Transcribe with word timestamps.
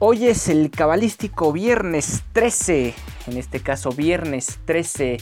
Hoy 0.00 0.26
es 0.26 0.48
el 0.48 0.70
cabalístico 0.70 1.52
viernes 1.52 2.22
13, 2.32 2.94
en 3.26 3.36
este 3.36 3.60
caso 3.60 3.90
viernes 3.90 4.58
13 4.64 5.18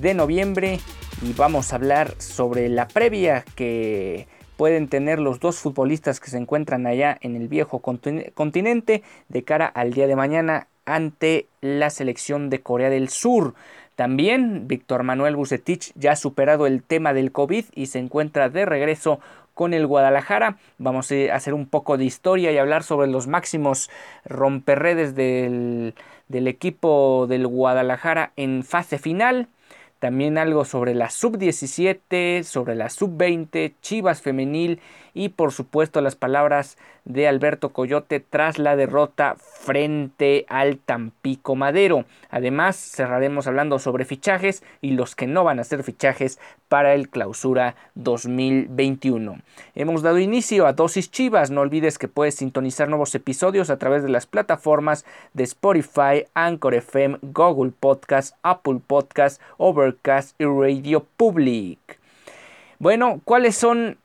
de 0.00 0.14
noviembre 0.14 0.80
y 1.22 1.32
vamos 1.32 1.72
a 1.72 1.76
hablar 1.76 2.14
sobre 2.18 2.68
la 2.68 2.88
previa 2.88 3.44
que 3.54 4.28
pueden 4.56 4.88
tener 4.88 5.18
los 5.18 5.40
dos 5.40 5.58
futbolistas 5.58 6.20
que 6.20 6.30
se 6.30 6.36
encuentran 6.36 6.86
allá 6.86 7.16
en 7.20 7.36
el 7.36 7.48
viejo 7.48 7.80
continente 7.80 9.02
de 9.28 9.44
cara 9.44 9.66
al 9.66 9.92
día 9.92 10.06
de 10.06 10.16
mañana 10.16 10.66
ante 10.84 11.46
la 11.60 11.90
selección 11.90 12.50
de 12.50 12.60
Corea 12.60 12.90
del 12.90 13.08
Sur. 13.08 13.54
También 13.94 14.68
Víctor 14.68 15.02
Manuel 15.02 15.36
Bucetich 15.36 15.92
ya 15.94 16.12
ha 16.12 16.16
superado 16.16 16.66
el 16.66 16.82
tema 16.82 17.12
del 17.12 17.32
COVID 17.32 17.66
y 17.74 17.86
se 17.86 17.98
encuentra 17.98 18.48
de 18.48 18.64
regreso 18.64 19.20
con 19.54 19.74
el 19.74 19.86
Guadalajara. 19.86 20.56
Vamos 20.78 21.10
a 21.10 21.34
hacer 21.34 21.52
un 21.52 21.66
poco 21.66 21.96
de 21.96 22.04
historia 22.04 22.52
y 22.52 22.58
hablar 22.58 22.84
sobre 22.84 23.08
los 23.08 23.26
máximos 23.26 23.90
romperredes 24.24 25.16
del, 25.16 25.94
del 26.28 26.46
equipo 26.46 27.26
del 27.28 27.46
Guadalajara 27.46 28.32
en 28.36 28.62
fase 28.62 28.98
final. 28.98 29.48
También 29.98 30.38
algo 30.38 30.64
sobre 30.64 30.94
la 30.94 31.10
sub-17, 31.10 32.44
sobre 32.44 32.76
la 32.76 32.88
sub-20, 32.88 33.74
Chivas 33.80 34.22
femenil 34.22 34.80
y 35.18 35.30
por 35.30 35.50
supuesto 35.50 36.00
las 36.00 36.14
palabras 36.14 36.78
de 37.04 37.26
Alberto 37.26 37.70
Coyote 37.70 38.20
tras 38.20 38.60
la 38.60 38.76
derrota 38.76 39.34
frente 39.36 40.46
al 40.48 40.78
Tampico 40.78 41.56
Madero. 41.56 42.04
Además 42.30 42.76
cerraremos 42.76 43.48
hablando 43.48 43.80
sobre 43.80 44.04
fichajes 44.04 44.62
y 44.80 44.92
los 44.92 45.16
que 45.16 45.26
no 45.26 45.42
van 45.42 45.58
a 45.58 45.64
ser 45.64 45.82
fichajes 45.82 46.38
para 46.68 46.94
el 46.94 47.08
clausura 47.08 47.74
2021. 47.96 49.40
Hemos 49.74 50.02
dado 50.02 50.20
inicio 50.20 50.68
a 50.68 50.72
Dosis 50.72 51.10
Chivas, 51.10 51.50
no 51.50 51.62
olvides 51.62 51.98
que 51.98 52.06
puedes 52.06 52.36
sintonizar 52.36 52.88
nuevos 52.88 53.12
episodios 53.16 53.70
a 53.70 53.78
través 53.78 54.04
de 54.04 54.10
las 54.10 54.28
plataformas 54.28 55.04
de 55.34 55.42
Spotify, 55.42 56.26
Anchor 56.34 56.74
FM, 56.74 57.18
Google 57.22 57.72
Podcast, 57.72 58.36
Apple 58.44 58.80
Podcast, 58.86 59.42
Overcast 59.56 60.40
y 60.40 60.44
Radio 60.44 61.04
Public. 61.16 61.98
Bueno, 62.78 63.20
¿cuáles 63.24 63.56
son 63.56 63.98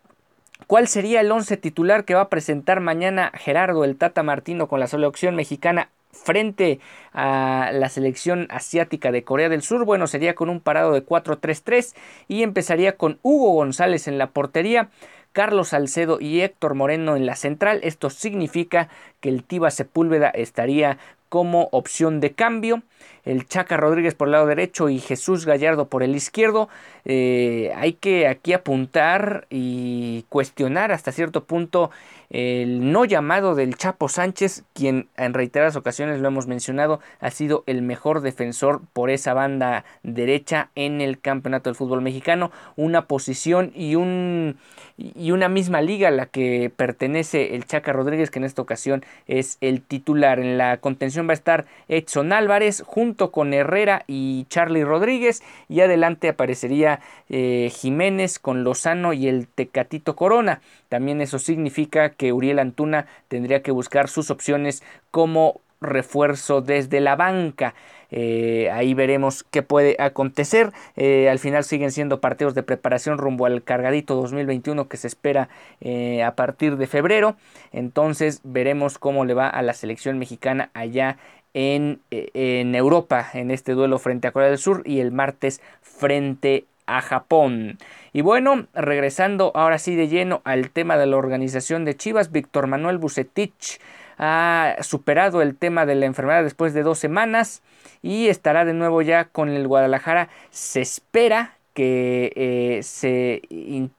¿Cuál 0.67 0.87
sería 0.87 1.21
el 1.21 1.31
once 1.31 1.57
titular 1.57 2.05
que 2.05 2.15
va 2.15 2.21
a 2.21 2.29
presentar 2.29 2.79
mañana 2.79 3.31
Gerardo 3.35 3.83
el 3.83 3.97
Tata 3.97 4.23
Martino 4.23 4.67
con 4.67 4.79
la 4.79 4.87
selección 4.87 5.35
mexicana 5.35 5.89
frente 6.11 6.79
a 7.11 7.71
la 7.73 7.89
selección 7.89 8.47
asiática 8.49 9.11
de 9.11 9.23
Corea 9.23 9.49
del 9.49 9.61
Sur? 9.61 9.83
Bueno, 9.85 10.07
sería 10.07 10.35
con 10.35 10.49
un 10.49 10.61
parado 10.61 10.93
de 10.93 11.05
4-3-3 11.05 11.95
y 12.27 12.43
empezaría 12.43 12.95
con 12.95 13.19
Hugo 13.23 13.51
González 13.53 14.07
en 14.07 14.17
la 14.17 14.27
portería. 14.27 14.89
Carlos 15.33 15.69
Salcedo 15.69 16.19
y 16.21 16.41
Héctor 16.41 16.75
Moreno 16.75 17.15
en 17.15 17.25
la 17.25 17.35
central. 17.35 17.79
Esto 17.83 18.11
significa 18.11 18.87
que 19.19 19.29
el 19.29 19.43
Tiba 19.43 19.71
Sepúlveda 19.71 20.29
estaría 20.29 20.99
como 21.33 21.67
opción 21.71 22.19
de 22.19 22.33
cambio. 22.33 22.83
El 23.25 23.47
Chaca 23.47 23.75
Rodríguez 23.75 24.13
por 24.13 24.27
el 24.27 24.33
lado 24.33 24.45
derecho 24.45 24.87
y 24.87 24.99
Jesús 24.99 25.47
Gallardo 25.47 25.87
por 25.89 26.03
el 26.03 26.15
izquierdo. 26.15 26.69
Eh, 27.05 27.71
hay 27.75 27.93
que 27.93 28.27
aquí 28.27 28.53
apuntar 28.53 29.47
y 29.49 30.27
cuestionar 30.29 30.91
hasta 30.91 31.11
cierto 31.11 31.45
punto 31.45 31.89
el 32.29 32.91
no 32.91 33.05
llamado 33.05 33.55
del 33.55 33.75
Chapo 33.75 34.09
Sánchez, 34.09 34.63
quien 34.73 35.07
en 35.17 35.33
reiteradas 35.33 35.75
ocasiones 35.75 36.19
lo 36.19 36.27
hemos 36.27 36.47
mencionado, 36.47 36.99
ha 37.19 37.29
sido 37.31 37.63
el 37.67 37.81
mejor 37.81 38.21
defensor 38.21 38.81
por 38.93 39.09
esa 39.09 39.33
banda 39.33 39.85
derecha 40.03 40.69
en 40.75 41.01
el 41.01 41.19
campeonato 41.19 41.69
del 41.69 41.75
fútbol 41.75 42.01
mexicano, 42.01 42.51
una 42.75 43.05
posición 43.05 43.71
y, 43.75 43.95
un, 43.95 44.57
y 44.97 45.31
una 45.31 45.49
misma 45.49 45.81
liga 45.81 46.07
a 46.07 46.11
la 46.11 46.25
que 46.25 46.71
pertenece 46.75 47.55
el 47.55 47.65
Chaca 47.65 47.93
Rodríguez, 47.93 48.31
que 48.31 48.39
en 48.39 48.45
esta 48.45 48.61
ocasión 48.61 49.03
es 49.27 49.57
el 49.61 49.81
titular. 49.81 50.39
En 50.39 50.57
la 50.57 50.77
contención 50.77 51.27
va 51.27 51.31
a 51.31 51.33
estar 51.33 51.65
Edson 51.87 52.33
Álvarez 52.33 52.83
junto 52.85 53.31
con 53.31 53.53
Herrera 53.53 54.03
y 54.07 54.45
Charlie 54.49 54.83
Rodríguez, 54.83 55.43
y 55.69 55.81
adelante 55.81 56.29
aparecería 56.29 56.99
eh, 57.29 57.71
Jiménez 57.73 58.39
con 58.39 58.63
Lozano 58.63 59.13
y 59.13 59.27
el 59.27 59.47
Tecatito 59.47 60.15
Corona. 60.15 60.61
También 60.89 61.21
eso 61.21 61.39
significa 61.39 62.11
que 62.11 62.22
Uriel 62.31 62.59
Antuna 62.59 63.07
tendría 63.27 63.61
que 63.61 63.71
buscar 63.71 64.07
sus 64.07 64.29
opciones 64.29 64.83
como 65.11 65.61
refuerzo 65.83 66.61
desde 66.61 66.99
la 67.01 67.15
banca. 67.15 67.75
Eh, 68.09 68.69
ahí 68.71 68.93
veremos 68.93 69.43
qué 69.43 69.61
puede 69.61 69.95
acontecer. 69.99 70.71
Eh, 70.95 71.29
al 71.29 71.39
final 71.39 71.63
siguen 71.63 71.91
siendo 71.91 72.21
partidos 72.21 72.55
de 72.55 72.63
preparación 72.63 73.17
rumbo 73.17 73.45
al 73.45 73.63
cargadito 73.63 74.15
2021 74.15 74.87
que 74.87 74.97
se 74.97 75.07
espera 75.07 75.49
eh, 75.81 76.23
a 76.23 76.35
partir 76.35 76.77
de 76.77 76.87
febrero. 76.87 77.35
Entonces 77.71 78.41
veremos 78.43 78.97
cómo 78.97 79.25
le 79.25 79.33
va 79.33 79.49
a 79.49 79.61
la 79.61 79.73
selección 79.73 80.19
mexicana 80.19 80.69
allá 80.73 81.17
en, 81.55 81.99
en 82.09 82.73
Europa 82.73 83.29
en 83.33 83.51
este 83.51 83.73
duelo 83.73 83.99
frente 83.99 84.27
a 84.27 84.31
Corea 84.31 84.49
del 84.49 84.57
Sur 84.57 84.81
y 84.85 84.99
el 84.99 85.11
martes 85.11 85.61
frente 85.81 86.65
a 86.85 87.01
Japón. 87.01 87.77
Y 88.11 88.21
bueno, 88.21 88.67
regresando 88.73 89.51
ahora 89.55 89.79
sí 89.79 89.95
de 89.95 90.07
lleno 90.07 90.41
al 90.43 90.69
tema 90.71 90.97
de 90.97 91.05
la 91.05 91.17
organización 91.17 91.85
de 91.85 91.95
Chivas, 91.95 92.31
Víctor 92.31 92.67
Manuel 92.67 92.97
Bucetich 92.97 93.79
ha 94.17 94.75
superado 94.81 95.41
el 95.41 95.55
tema 95.55 95.85
de 95.85 95.95
la 95.95 96.05
enfermedad 96.05 96.43
después 96.43 96.73
de 96.73 96.83
dos 96.83 96.99
semanas 96.99 97.61
y 98.01 98.27
estará 98.27 98.65
de 98.65 98.73
nuevo 98.73 99.01
ya 99.01 99.25
con 99.25 99.49
el 99.49 99.67
Guadalajara. 99.67 100.29
Se 100.51 100.81
espera 100.81 101.57
que 101.73 102.31
eh, 102.35 102.83
se 102.83 103.41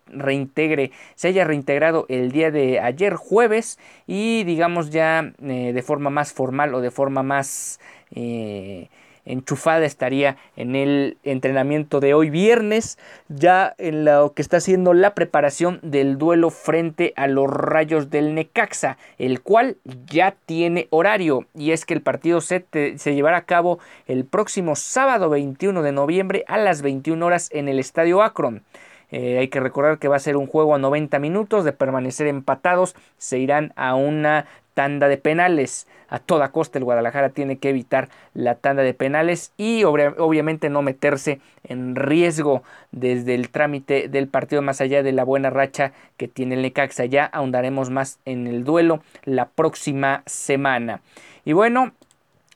reintegre, 0.06 0.92
se 1.16 1.28
haya 1.28 1.44
reintegrado 1.44 2.06
el 2.08 2.30
día 2.30 2.50
de 2.50 2.78
ayer 2.80 3.14
jueves 3.14 3.78
y 4.06 4.44
digamos 4.44 4.90
ya 4.90 5.32
eh, 5.42 5.72
de 5.72 5.82
forma 5.82 6.10
más 6.10 6.32
formal 6.32 6.74
o 6.74 6.80
de 6.80 6.90
forma 6.90 7.22
más 7.22 7.80
eh, 8.14 8.88
enchufada 9.24 9.84
estaría 9.84 10.36
en 10.56 10.76
el 10.76 11.16
entrenamiento 11.24 12.00
de 12.00 12.14
hoy 12.14 12.30
viernes, 12.30 12.98
ya 13.28 13.74
en 13.78 14.04
lo 14.04 14.32
que 14.34 14.42
está 14.42 14.58
haciendo 14.58 14.94
la 14.94 15.14
preparación 15.14 15.80
del 15.82 16.18
duelo 16.18 16.50
frente 16.50 17.12
a 17.16 17.26
los 17.26 17.50
Rayos 17.50 18.10
del 18.10 18.34
Necaxa, 18.34 18.98
el 19.18 19.40
cual 19.40 19.76
ya 20.06 20.36
tiene 20.46 20.88
horario 20.90 21.46
y 21.54 21.72
es 21.72 21.84
que 21.84 21.94
el 21.94 22.02
partido 22.02 22.40
se, 22.40 22.64
llevará 23.04 23.38
a 23.38 23.44
cabo 23.44 23.78
el 24.06 24.24
próximo 24.24 24.76
sábado 24.76 25.30
21 25.30 25.82
de 25.82 25.92
noviembre 25.92 26.44
a 26.48 26.58
las 26.58 26.82
21 26.82 27.24
horas 27.24 27.48
en 27.52 27.68
el 27.68 27.78
Estadio 27.78 28.22
Akron. 28.22 28.62
Eh, 29.10 29.38
hay 29.38 29.48
que 29.48 29.60
recordar 29.60 29.98
que 29.98 30.08
va 30.08 30.16
a 30.16 30.20
ser 30.20 30.36
un 30.36 30.46
juego 30.46 30.74
a 30.74 30.78
90 30.78 31.18
minutos 31.20 31.64
de 31.64 31.72
permanecer 31.72 32.26
empatados. 32.26 32.96
Se 33.16 33.38
irán 33.38 33.72
a 33.76 33.94
una 33.94 34.46
tanda 34.74 35.08
de 35.08 35.16
penales. 35.16 35.86
A 36.08 36.18
toda 36.18 36.52
costa 36.52 36.78
el 36.78 36.84
Guadalajara 36.84 37.30
tiene 37.30 37.58
que 37.58 37.70
evitar 37.70 38.08
la 38.34 38.56
tanda 38.56 38.82
de 38.82 38.94
penales 38.94 39.52
y 39.56 39.84
obviamente 39.84 40.68
no 40.68 40.82
meterse 40.82 41.40
en 41.64 41.96
riesgo 41.96 42.62
desde 42.92 43.34
el 43.34 43.48
trámite 43.48 44.08
del 44.08 44.28
partido 44.28 44.62
más 44.62 44.80
allá 44.80 45.02
de 45.02 45.12
la 45.12 45.24
buena 45.24 45.50
racha 45.50 45.92
que 46.16 46.28
tiene 46.28 46.56
el 46.56 46.62
Necaxa. 46.62 47.06
Ya 47.06 47.24
ahondaremos 47.24 47.90
más 47.90 48.18
en 48.26 48.46
el 48.46 48.64
duelo 48.64 49.02
la 49.24 49.46
próxima 49.48 50.22
semana. 50.26 51.00
Y 51.44 51.52
bueno, 51.52 51.92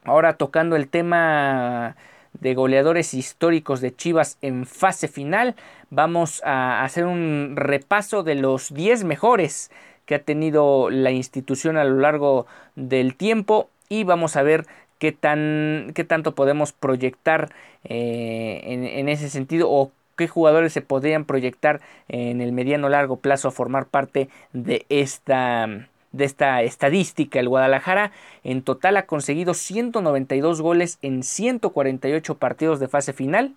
ahora 0.04 0.34
tocando 0.34 0.76
el 0.76 0.88
tema 0.88 1.96
de 2.34 2.54
goleadores 2.54 3.14
históricos 3.14 3.80
de 3.80 3.94
Chivas 3.94 4.38
en 4.42 4.66
fase 4.66 5.08
final, 5.08 5.56
vamos 5.90 6.42
a 6.44 6.84
hacer 6.84 7.06
un 7.06 7.54
repaso 7.56 8.22
de 8.22 8.36
los 8.36 8.72
10 8.72 9.04
mejores 9.04 9.70
que 10.08 10.14
ha 10.14 10.22
tenido 10.22 10.88
la 10.88 11.10
institución 11.10 11.76
a 11.76 11.84
lo 11.84 11.98
largo 11.98 12.46
del 12.76 13.14
tiempo 13.14 13.68
y 13.90 14.04
vamos 14.04 14.36
a 14.36 14.42
ver 14.42 14.64
qué, 14.98 15.12
tan, 15.12 15.92
qué 15.94 16.02
tanto 16.02 16.34
podemos 16.34 16.72
proyectar 16.72 17.50
eh, 17.84 18.62
en, 18.64 19.10
ese 19.10 19.28
sentido 19.28 19.70
o 19.70 19.92
qué 20.16 20.26
jugadores 20.26 20.72
se 20.72 20.80
podrían 20.80 21.26
proyectar 21.26 21.82
en 22.08 22.40
el 22.40 22.52
mediano 22.52 22.88
largo 22.88 23.16
plazo 23.16 23.48
a 23.48 23.50
formar 23.50 23.84
parte 23.84 24.30
de 24.54 24.86
esta 24.88 25.68
de 26.10 26.24
esta 26.24 26.62
estadística. 26.62 27.38
El 27.38 27.50
Guadalajara 27.50 28.12
en 28.42 28.62
total 28.62 28.96
ha 28.96 29.04
conseguido 29.04 29.52
192 29.52 30.62
goles 30.62 30.98
en 31.02 31.22
148 31.22 32.34
partidos 32.38 32.80
de 32.80 32.88
fase 32.88 33.12
final 33.12 33.52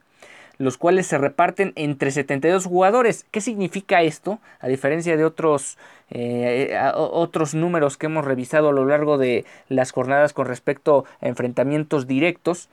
los 0.61 0.77
cuales 0.77 1.07
se 1.07 1.17
reparten 1.17 1.73
entre 1.75 2.11
72 2.11 2.65
jugadores. 2.65 3.25
¿Qué 3.31 3.41
significa 3.41 4.01
esto? 4.01 4.39
A 4.59 4.67
diferencia 4.67 5.17
de 5.17 5.25
otros, 5.25 5.77
eh, 6.09 6.77
otros 6.95 7.53
números 7.53 7.97
que 7.97 8.05
hemos 8.05 8.25
revisado 8.25 8.69
a 8.69 8.73
lo 8.73 8.85
largo 8.85 9.17
de 9.17 9.45
las 9.69 9.91
jornadas 9.91 10.33
con 10.33 10.47
respecto 10.47 11.05
a 11.21 11.27
enfrentamientos 11.27 12.07
directos, 12.07 12.69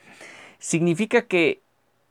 significa 0.59 1.23
que 1.23 1.61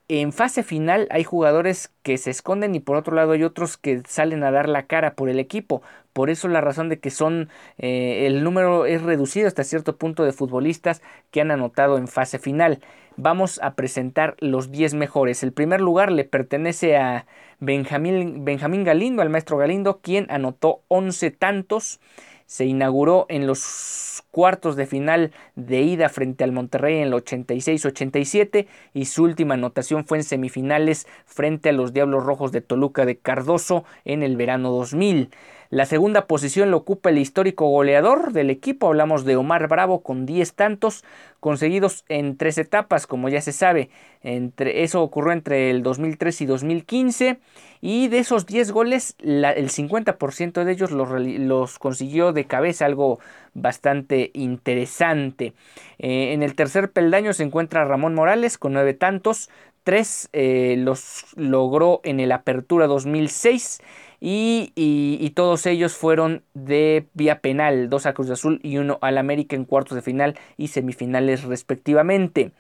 en 0.10 0.32
fase 0.32 0.64
final 0.64 1.08
hay 1.12 1.24
jugadores 1.24 1.92
que 2.02 2.18
se 2.18 2.32
esconden 2.32 2.76
y 2.76 2.80
por 2.80 2.96
otro 2.96 3.16
lado 3.16 3.34
hay 3.34 3.44
otros 3.44 3.76
que 3.76 4.02
salen 4.08 4.44
a 4.44 4.52
dar 4.52 4.70
la 4.70 4.84
cara 4.84 5.14
por 5.14 5.30
el 5.30 5.40
equipo. 5.40 5.82
Por 6.18 6.32
eso 6.32 6.48
la 6.48 6.62
razón 6.62 6.90
de 6.90 6.98
que 6.98 7.12
son 7.12 7.48
eh, 7.78 8.26
el 8.26 8.44
número 8.44 8.88
es 8.88 9.04
reducido 9.04 9.48
hasta 9.48 9.64
cierto 9.64 9.98
punto 9.98 10.24
de 10.24 10.32
futbolistas 10.32 11.04
que 11.30 11.42
han 11.42 11.52
anotado 11.52 12.00
en 12.00 12.08
fase 12.08 12.40
final. 12.40 12.80
Vamos 13.18 13.60
a 13.62 13.76
presentar 13.76 14.36
los 14.40 14.72
10 14.72 14.96
mejores. 14.96 15.44
El 15.44 15.54
primer 15.54 15.80
lugar 15.80 16.12
le 16.12 16.24
pertenece 16.24 16.98
a 16.98 17.28
Benjamín, 17.60 18.44
Benjamín 18.44 18.84
Galindo, 18.84 19.22
al 19.22 19.30
maestro 19.30 19.58
Galindo, 19.58 20.00
quien 20.02 20.26
anotó 20.32 20.82
11 20.88 21.30
tantos. 21.30 22.00
Se 22.48 22.66
inauguró 22.66 23.28
en 23.30 23.46
los 23.46 24.24
cuartos 24.32 24.76
de 24.76 24.88
final 24.88 25.32
de 25.56 25.82
ida 25.82 26.10
frente 26.10 26.44
al 26.44 26.52
Monterrey 26.52 26.98
en 26.98 27.04
el 27.04 27.14
86-87 27.14 28.66
y 28.94 29.06
su 29.06 29.24
última 29.24 29.54
anotación 29.54 30.06
fue 30.06 30.18
en 30.18 30.24
semifinales 30.24 31.06
frente 31.26 31.70
a 31.70 31.74
los 31.74 31.94
Diablos 31.94 32.24
Rojos 32.24 32.52
de 32.52 32.62
Toluca 32.62 33.06
de 33.06 33.18
Cardoso 33.18 33.84
en 34.06 34.24
el 34.24 34.36
verano 34.36 34.72
2000. 34.72 35.30
La 35.70 35.86
segunda 35.86 36.28
posición 36.28 36.72
lo 36.72 36.78
ocupa 36.78 37.10
el 37.10 37.18
histórico 37.18 37.68
goleador 37.68 38.32
del 38.32 38.50
equipo, 38.50 38.88
hablamos 38.88 39.26
de 39.26 39.36
Omar 39.36 39.68
Bravo 39.68 40.02
con 40.02 40.26
10 40.26 40.54
tantos 40.54 41.04
conseguidos 41.40 42.06
en 42.08 42.38
tres 42.38 42.58
etapas, 42.58 43.06
como 43.06 43.30
ya 43.30 43.42
se 43.42 43.52
sabe. 43.52 43.90
Entre, 44.24 44.84
eso 44.84 45.04
ocurrió 45.04 45.34
entre 45.34 45.70
el 45.70 45.84
2003 45.84 46.42
y 46.42 46.46
2015 46.46 47.40
y 47.82 48.08
de 48.08 48.20
esos 48.20 48.46
10 48.46 48.72
goles 48.72 49.16
el 49.20 49.70
50% 49.70 50.64
de 50.64 50.72
ellos 50.72 50.92
los, 50.92 51.80
consiguió 51.80 52.32
de 52.32 52.46
cabeza, 52.46 52.86
algo 52.86 53.20
bastante 53.54 54.32
interesante. 54.34 55.54
Eh, 56.00 56.34
en 56.34 56.44
el 56.44 56.56
tercer 56.56 56.92
peldaño 56.92 57.34
se 57.34 57.44
encuentra 57.44 57.86
Ramón 57.86 58.16
Morales 58.16 58.58
con 58.58 58.74
9 58.74 58.94
tantos, 58.94 59.50
3 59.84 60.30
eh, 60.34 60.76
los 60.78 61.26
logró 61.36 62.02
en 62.04 62.20
el 62.20 62.34
Apertura 62.34 62.88
2006 62.88 63.80
y, 64.20 65.32
todos 65.36 65.66
ellos 65.68 65.96
fueron 65.96 66.44
de 66.54 67.06
vía 67.14 67.40
penal, 67.40 67.90
dos 67.90 68.06
a 68.06 68.14
Cruz 68.14 68.30
Azul 68.32 68.60
y 68.64 68.78
uno 68.78 68.98
al 69.02 69.18
América 69.18 69.56
en 69.56 69.66
cuartos 69.66 69.96
de 69.96 70.02
final 70.02 70.38
y 70.58 70.70
semifinales 70.70 71.44
respectivamente. 71.44 72.52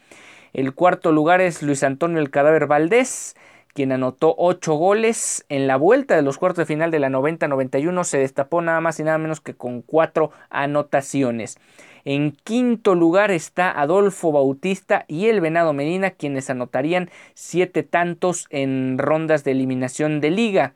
El 0.54 0.74
cuarto 0.74 1.12
lugar 1.12 1.42
es 1.42 1.63
Luis 1.63 1.83
Antonio 1.83 2.19
El 2.19 2.30
Cadáver 2.30 2.68
Valdés, 2.68 3.36
quien 3.74 3.92
anotó 3.92 4.33
ocho 4.38 4.74
goles 4.74 5.45
en 5.50 5.68
la 5.68 5.75
vuelta 5.75 6.15
de 6.15 6.21
los 6.21 6.38
cuartos 6.38 6.63
de 6.63 6.74
final 6.74 6.89
de 6.92 7.00
la 7.00 7.09
90-91, 7.09 8.03
se 8.03 8.18
destapó 8.18 8.62
nada 8.62 8.81
más 8.81 9.00
y 9.00 9.03
nada 9.03 9.18
menos 9.18 9.39
que 9.39 9.53
con 9.53 9.81
cuatro 9.81 10.31
anotaciones. 10.50 11.57
En 12.03 12.31
quinto 12.31 12.95
lugar 12.95 13.31
está 13.31 13.69
Adolfo 13.69 14.31
Bautista 14.31 15.06
y 15.07 15.27
el 15.27 15.42
Venado 15.42 15.74
Medina, 15.74 16.12
quienes 16.12 16.50
anotarían 16.50 17.10
siete 17.33 17.83
tantos 17.83 18.48
en 18.50 18.98
rondas 18.98 19.44
de 19.44 19.51
eliminación 19.51 20.21
de 20.21 20.31
liga. 20.31 20.74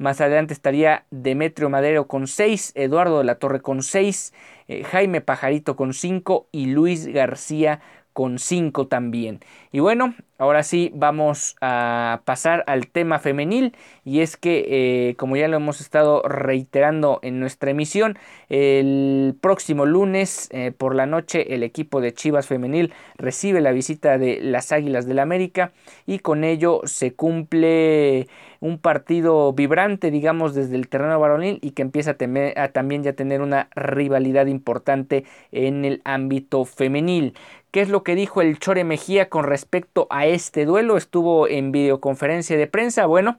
Más 0.00 0.18
adelante 0.22 0.54
estaría 0.54 1.04
Demetrio 1.10 1.68
Madero 1.68 2.06
con 2.06 2.26
6, 2.26 2.72
Eduardo 2.74 3.18
de 3.18 3.24
la 3.24 3.34
Torre 3.34 3.60
con 3.60 3.82
6, 3.82 4.32
eh, 4.68 4.82
Jaime 4.82 5.20
Pajarito 5.20 5.76
con 5.76 5.92
5 5.92 6.48
y 6.52 6.68
Luis 6.68 7.06
García 7.06 7.82
con 8.14 8.38
5 8.38 8.86
también. 8.86 9.40
Y 9.72 9.80
bueno, 9.80 10.14
ahora 10.38 10.62
sí 10.62 10.90
vamos 10.94 11.54
a 11.60 12.22
pasar 12.24 12.64
al 12.66 12.88
tema 12.88 13.18
femenil 13.18 13.76
y 14.04 14.20
es 14.20 14.36
que 14.36 15.10
eh, 15.10 15.16
como 15.16 15.36
ya 15.36 15.48
lo 15.48 15.58
hemos 15.58 15.80
estado 15.80 16.22
reiterando 16.22 17.20
en 17.22 17.38
nuestra 17.38 17.70
emisión, 17.70 18.18
el 18.48 19.36
próximo 19.40 19.86
lunes 19.86 20.48
eh, 20.52 20.72
por 20.76 20.94
la 20.94 21.06
noche 21.06 21.54
el 21.54 21.62
equipo 21.62 22.00
de 22.00 22.14
Chivas 22.14 22.46
femenil 22.46 22.92
recibe 23.16 23.60
la 23.60 23.72
visita 23.72 24.16
de 24.18 24.40
las 24.40 24.72
Águilas 24.72 25.06
del 25.06 25.18
América 25.18 25.72
y 26.06 26.20
con 26.20 26.42
ello 26.42 26.80
se 26.84 27.12
cumple 27.12 28.28
un 28.60 28.78
partido 28.78 29.52
vibrante, 29.52 30.10
digamos, 30.10 30.54
desde 30.54 30.76
el 30.76 30.88
terreno 30.88 31.18
varonil 31.18 31.58
y 31.62 31.72
que 31.72 31.82
empieza 31.82 32.12
a, 32.12 32.62
a 32.62 32.68
también 32.68 33.02
ya 33.02 33.14
tener 33.14 33.40
una 33.40 33.68
rivalidad 33.74 34.46
importante 34.46 35.24
en 35.50 35.84
el 35.84 36.02
ámbito 36.04 36.64
femenil. 36.64 37.34
¿Qué 37.70 37.80
es 37.80 37.88
lo 37.88 38.02
que 38.02 38.14
dijo 38.14 38.42
el 38.42 38.58
Chore 38.58 38.84
Mejía 38.84 39.28
con 39.28 39.44
respecto 39.44 40.06
a 40.10 40.26
este 40.26 40.64
duelo? 40.64 40.96
Estuvo 40.96 41.46
en 41.48 41.72
videoconferencia 41.72 42.56
de 42.56 42.66
prensa. 42.66 43.06
Bueno, 43.06 43.38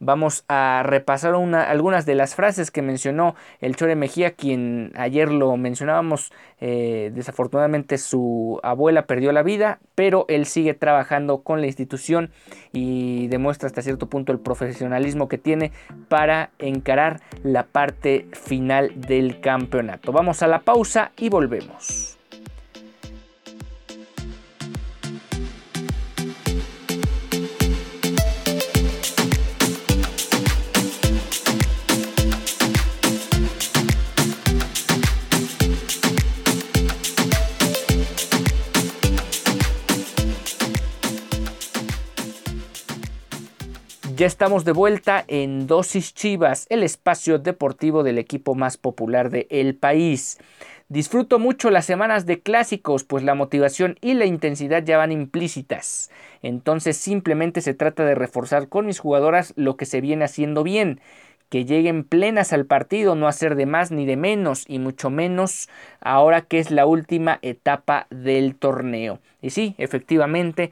Vamos 0.00 0.44
a 0.48 0.82
repasar 0.84 1.34
algunas 1.34 2.06
de 2.06 2.14
las 2.14 2.34
frases 2.34 2.70
que 2.70 2.82
mencionó 2.82 3.34
el 3.60 3.76
Chore 3.76 3.96
Mejía, 3.96 4.32
quien 4.32 4.92
ayer 4.96 5.30
lo 5.30 5.56
mencionábamos. 5.56 6.32
Eh, 6.60 7.10
desafortunadamente 7.14 7.98
su 7.98 8.60
abuela 8.62 9.06
perdió 9.06 9.32
la 9.32 9.42
vida, 9.42 9.80
pero 9.94 10.24
él 10.28 10.46
sigue 10.46 10.74
trabajando 10.74 11.42
con 11.42 11.60
la 11.60 11.66
institución 11.66 12.30
y 12.72 13.28
demuestra 13.28 13.66
hasta 13.66 13.82
cierto 13.82 14.08
punto 14.08 14.32
el 14.32 14.38
profesionalismo 14.38 15.28
que 15.28 15.38
tiene 15.38 15.72
para 16.08 16.50
encarar 16.58 17.20
la 17.42 17.64
parte 17.64 18.26
final 18.32 18.92
del 19.00 19.40
campeonato. 19.40 20.12
Vamos 20.12 20.42
a 20.42 20.46
la 20.46 20.60
pausa 20.60 21.12
y 21.16 21.28
volvemos. 21.28 22.13
Ya 44.16 44.26
estamos 44.26 44.64
de 44.64 44.70
vuelta 44.70 45.24
en 45.26 45.66
Dosis 45.66 46.14
Chivas, 46.14 46.66
el 46.68 46.84
espacio 46.84 47.40
deportivo 47.40 48.04
del 48.04 48.18
equipo 48.18 48.54
más 48.54 48.76
popular 48.76 49.28
del 49.28 49.48
el 49.50 49.74
país. 49.74 50.38
Disfruto 50.88 51.40
mucho 51.40 51.70
las 51.70 51.86
semanas 51.86 52.24
de 52.24 52.40
clásicos, 52.40 53.02
pues 53.02 53.24
la 53.24 53.34
motivación 53.34 53.96
y 54.00 54.14
la 54.14 54.26
intensidad 54.26 54.84
ya 54.84 54.98
van 54.98 55.10
implícitas. 55.10 56.12
Entonces 56.42 56.96
simplemente 56.96 57.60
se 57.60 57.74
trata 57.74 58.04
de 58.04 58.14
reforzar 58.14 58.68
con 58.68 58.86
mis 58.86 59.00
jugadoras 59.00 59.52
lo 59.56 59.76
que 59.76 59.86
se 59.86 60.00
viene 60.00 60.26
haciendo 60.26 60.62
bien, 60.62 61.00
que 61.48 61.64
lleguen 61.64 62.04
plenas 62.04 62.52
al 62.52 62.66
partido, 62.66 63.16
no 63.16 63.26
hacer 63.26 63.56
de 63.56 63.66
más 63.66 63.90
ni 63.90 64.06
de 64.06 64.16
menos, 64.16 64.64
y 64.68 64.78
mucho 64.78 65.10
menos 65.10 65.68
ahora 66.00 66.42
que 66.42 66.60
es 66.60 66.70
la 66.70 66.86
última 66.86 67.40
etapa 67.42 68.06
del 68.10 68.54
torneo. 68.54 69.18
Y 69.42 69.50
sí, 69.50 69.74
efectivamente, 69.78 70.70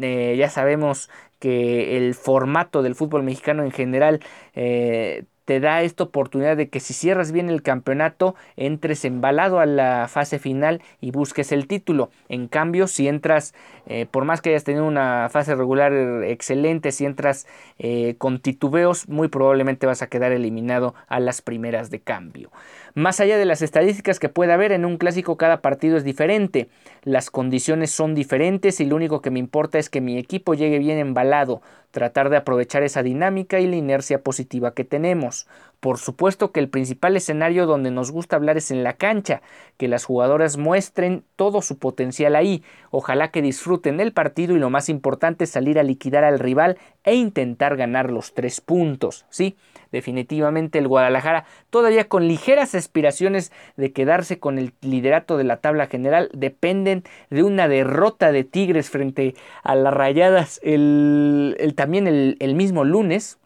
eh, 0.00 0.36
ya 0.38 0.48
sabemos 0.48 1.10
que 1.38 1.96
el 1.96 2.14
formato 2.14 2.82
del 2.82 2.94
fútbol 2.94 3.22
mexicano 3.22 3.64
en 3.64 3.70
general 3.70 4.20
eh, 4.54 5.24
te 5.50 5.58
da 5.58 5.82
esta 5.82 6.04
oportunidad 6.04 6.56
de 6.56 6.68
que 6.68 6.78
si 6.78 6.94
cierras 6.94 7.32
bien 7.32 7.50
el 7.50 7.60
campeonato, 7.60 8.36
entres 8.56 9.04
embalado 9.04 9.58
a 9.58 9.66
la 9.66 10.06
fase 10.06 10.38
final 10.38 10.80
y 11.00 11.10
busques 11.10 11.50
el 11.50 11.66
título. 11.66 12.10
En 12.28 12.46
cambio, 12.46 12.86
si 12.86 13.08
entras, 13.08 13.52
eh, 13.86 14.06
por 14.08 14.24
más 14.24 14.42
que 14.42 14.50
hayas 14.50 14.62
tenido 14.62 14.86
una 14.86 15.28
fase 15.28 15.56
regular 15.56 15.92
excelente, 16.22 16.92
si 16.92 17.04
entras 17.04 17.48
eh, 17.80 18.14
con 18.18 18.38
titubeos, 18.38 19.08
muy 19.08 19.26
probablemente 19.26 19.88
vas 19.88 20.02
a 20.02 20.06
quedar 20.06 20.30
eliminado 20.30 20.94
a 21.08 21.18
las 21.18 21.42
primeras 21.42 21.90
de 21.90 21.98
cambio. 21.98 22.52
Más 22.94 23.18
allá 23.18 23.36
de 23.36 23.44
las 23.44 23.60
estadísticas 23.60 24.20
que 24.20 24.28
pueda 24.28 24.54
haber 24.54 24.70
en 24.70 24.84
un 24.84 24.98
clásico, 24.98 25.36
cada 25.36 25.62
partido 25.62 25.96
es 25.96 26.04
diferente. 26.04 26.68
Las 27.02 27.30
condiciones 27.30 27.90
son 27.90 28.14
diferentes 28.14 28.78
y 28.80 28.84
lo 28.84 28.94
único 28.94 29.20
que 29.20 29.30
me 29.30 29.40
importa 29.40 29.80
es 29.80 29.90
que 29.90 30.00
mi 30.00 30.16
equipo 30.16 30.54
llegue 30.54 30.78
bien 30.78 30.98
embalado 30.98 31.60
tratar 31.90 32.30
de 32.30 32.36
aprovechar 32.36 32.82
esa 32.82 33.02
dinámica 33.02 33.60
y 33.60 33.66
la 33.66 33.76
inercia 33.76 34.22
positiva 34.22 34.74
que 34.74 34.84
tenemos. 34.84 35.46
por 35.80 35.96
supuesto 35.96 36.52
que 36.52 36.60
el 36.60 36.68
principal 36.68 37.16
escenario 37.16 37.64
donde 37.64 37.90
nos 37.90 38.10
gusta 38.10 38.36
hablar 38.36 38.58
es 38.58 38.70
en 38.70 38.84
la 38.84 38.94
cancha, 38.98 39.40
que 39.78 39.88
las 39.88 40.04
jugadoras 40.04 40.58
muestren 40.58 41.24
todo 41.36 41.62
su 41.62 41.78
potencial 41.78 42.36
ahí, 42.36 42.62
ojalá 42.90 43.30
que 43.30 43.40
disfruten 43.40 43.98
el 43.98 44.12
partido 44.12 44.54
y 44.54 44.58
lo 44.58 44.68
más 44.68 44.90
importante 44.90 45.46
salir 45.46 45.78
a 45.78 45.82
liquidar 45.82 46.22
al 46.22 46.38
rival 46.38 46.76
e 47.02 47.14
intentar 47.14 47.76
ganar 47.76 48.10
los 48.10 48.34
tres 48.34 48.60
puntos, 48.60 49.24
¿sí? 49.30 49.56
Definitivamente 49.92 50.78
el 50.78 50.88
Guadalajara, 50.88 51.44
todavía 51.70 52.08
con 52.08 52.28
ligeras 52.28 52.74
aspiraciones 52.74 53.52
de 53.76 53.92
quedarse 53.92 54.38
con 54.38 54.58
el 54.58 54.72
liderato 54.80 55.36
de 55.36 55.44
la 55.44 55.56
tabla 55.58 55.86
general, 55.86 56.30
dependen 56.32 57.04
de 57.30 57.42
una 57.42 57.68
derrota 57.68 58.32
de 58.32 58.44
Tigres 58.44 58.90
frente 58.90 59.34
a 59.62 59.74
las 59.74 59.92
Rayadas 59.92 60.60
el, 60.62 61.74
también 61.76 62.06
el 62.06 62.54
mismo 62.54 62.84
lunes, 62.84 63.40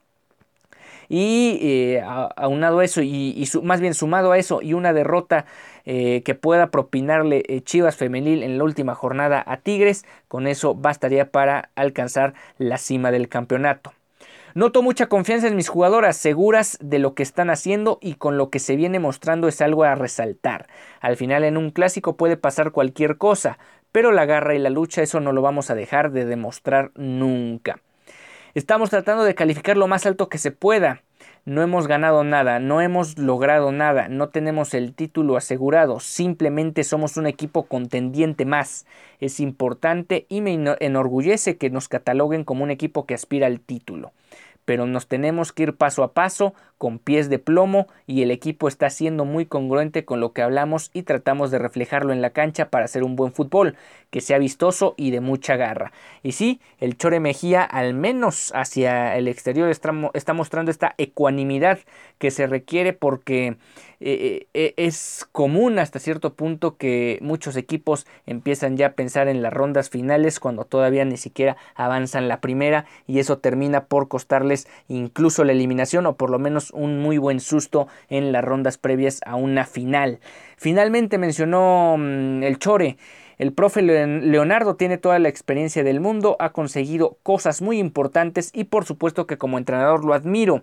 y 1.09 1.59
eh, 1.61 2.03
aunado 2.37 2.81
a 2.81 2.85
eso, 2.85 3.03
y, 3.03 3.49
más 3.63 3.81
bien 3.81 3.95
sumado 3.95 4.33
a 4.33 4.39
eso, 4.39 4.63
y 4.63 4.75
una 4.75 4.93
derrota 4.93 5.47
eh, 5.85 6.23
que 6.25 6.35
pueda 6.35 6.71
propinarle 6.71 7.43
eh, 7.49 7.61
Chivas 7.63 7.97
Femenil 7.97 8.43
en 8.43 8.59
la 8.59 8.65
última 8.65 8.95
jornada 8.95 9.43
a 9.47 9.59
Tigres, 9.59 10.05
con 10.29 10.47
eso 10.47 10.75
bastaría 10.75 11.31
para 11.31 11.71
alcanzar 11.75 12.35
la 12.59 12.79
cima 12.79 13.11
del 13.11 13.29
campeonato. 13.29 13.93
Noto 14.54 14.82
mucha 14.82 15.08
confianza 15.08 15.49
en 15.49 15.56
mis 15.56 15.68
jugadoras, 15.68 16.16
seguras 16.16 16.78
de 16.80 17.00
lo 17.00 17.14
que 17.14 17.25
están 17.25 17.50
haciendo 17.50 17.99
y 18.00 18.14
con 18.14 18.38
lo 18.38 18.50
que 18.50 18.61
se 18.61 18.76
viene 18.76 19.00
mostrando 19.00 19.49
es 19.49 19.61
algo 19.61 19.82
a 19.82 19.96
resaltar. 19.96 20.68
Al 21.00 21.16
final 21.16 21.42
en 21.42 21.56
un 21.56 21.73
clásico 21.73 22.16
puede 22.16 22.37
pasar 22.37 22.70
cualquier 22.70 23.18
cosa, 23.18 23.58
pero 23.90 24.12
la 24.12 24.26
garra 24.26 24.54
y 24.54 24.61
la 24.61 24.70
lucha 24.70 25.02
eso 25.02 25.18
no 25.18 25.32
lo 25.32 25.42
vamos 25.42 25.70
a 25.70 25.75
dejar 25.75 26.12
de 26.12 26.25
demostrar 26.25 26.92
nunca. 26.94 27.80
Estamos 28.54 28.90
tratando 28.90 29.25
de 29.25 29.34
calificar 29.34 29.76
lo 29.76 29.88
más 29.88 30.06
alto 30.06 30.28
que 30.28 30.38
se 30.38 30.52
pueda. 30.52 31.02
No 31.44 31.61
hemos 31.61 31.88
ganado 31.88 32.23
nada, 32.23 32.61
no 32.61 32.80
hemos 32.80 33.18
logrado 33.18 33.73
nada, 33.73 34.06
no 34.06 34.28
tenemos 34.28 34.73
el 34.73 34.94
título 34.94 35.37
asegurado, 35.37 35.99
simplemente 35.99 36.84
somos 36.84 37.16
un 37.16 37.26
equipo 37.26 37.64
contendiente 37.64 38.44
más. 38.44 38.87
Es 39.18 39.40
importante 39.40 40.26
y 40.28 40.42
me 40.42 40.76
enorgullece 40.78 41.56
que 41.56 41.70
nos 41.70 41.88
cataloguen 41.88 42.44
como 42.44 42.62
un 42.62 42.70
equipo 42.70 43.04
que 43.04 43.14
aspira 43.14 43.49
al 43.49 43.58
título 43.58 44.12
pero 44.64 44.87
nos 44.87 45.09
tenemos 45.09 45.52
que 45.52 45.64
ir 45.64 45.76
paso 45.76 46.02
a 46.02 46.12
paso 46.12 46.54
con 46.78 46.99
pies 46.99 47.28
de 47.30 47.38
plomo 47.38 47.87
y 48.06 48.23
el 48.23 48.30
equipo 48.30 48.68
está 48.68 48.90
siendo 48.90 49.25
muy 49.25 49.47
congruente 49.47 50.04
con 50.04 50.21
lo 50.21 50.33
que 50.33 50.42
hablamos 50.42 50.90
y 50.92 51.02
tratamos 51.02 51.50
de 51.50 51.59
reflejarlo 51.59 52.12
en 52.12 52.21
la 52.21 52.30
cancha 52.30 52.68
para 52.71 52.85
hacer 52.85 53.04
un 53.04 53.16
buen 53.16 53.33
fútbol, 53.33 53.76
que 54.11 54.21
sea 54.21 54.38
vistoso 54.38 54.94
y 54.97 55.11
de 55.11 55.21
mucha 55.21 55.56
garra. 55.56 55.92
Y 56.23 56.33
sí, 56.33 56.61
el 56.78 56.97
Chore 56.97 57.21
Mejía 57.21 57.62
al 57.62 57.94
menos 57.94 58.52
hacia 58.54 59.16
el 59.16 59.28
exterior 59.28 59.68
está, 59.68 59.92
mostrando 60.35 60.71
esta 60.71 60.94
ecuanimidad 60.99 61.78
que 62.18 62.30
se 62.30 62.47
requiere 62.47 62.92
porque 62.92 63.56
eh, 64.06 64.49
eh, 64.52 64.75
es 64.76 65.26
común 65.32 65.78
hasta 65.78 65.99
cierto 65.99 66.34
punto 66.34 66.76
que 66.76 67.18
muchos 67.23 67.56
equipos 67.56 68.06
empiezan 68.26 68.76
ya 68.76 68.88
a 68.88 68.92
pensar 68.92 69.28
en 69.28 69.40
las 69.40 69.50
rondas 69.50 69.88
finales 69.88 70.40
cuando 70.40 70.66
todavía 70.66 71.06
ni 71.06 71.16
siquiera 71.16 71.56
avanzan 71.75 72.28
la 72.28 72.42
primera 72.42 72.84
y 73.06 73.18
eso 73.18 73.38
termina 73.38 73.87
por 73.87 74.08
costarles 74.08 74.68
incluso 74.88 75.42
la 75.42 75.52
eliminación 75.52 76.04
o 76.04 76.16
por 76.16 76.28
lo 76.28 76.38
menos 76.38 76.70
un 76.73 77.00
muy 77.00 77.16
buen 77.16 77.40
susto 77.40 77.88
en 78.11 78.30
las 78.30 78.44
rondas 78.44 78.76
previas 78.76 79.20
a 79.25 79.37
una 79.37 79.64
final. 79.64 80.20
Finalmente 80.58 81.16
mencionó 81.16 81.96
mm, 81.99 82.42
el 82.42 82.58
Chore. 82.58 82.99
El 83.38 83.54
profe 83.54 83.80
Leonardo 83.80 84.76
tiene 84.76 84.99
toda 84.99 85.18
la 85.18 85.30
experiencia 85.30 85.82
del 85.82 86.00
mundo, 86.00 86.37
ha 86.40 86.52
conseguido 86.52 87.16
cosas 87.23 87.62
muy 87.62 87.78
importantes 87.78 88.50
y 88.52 88.64
por 88.64 88.84
supuesto 88.84 89.26
que 89.26 89.38
como 89.38 89.56
entrenador 89.56 90.04
lo 90.04 90.12
admiro 90.12 90.62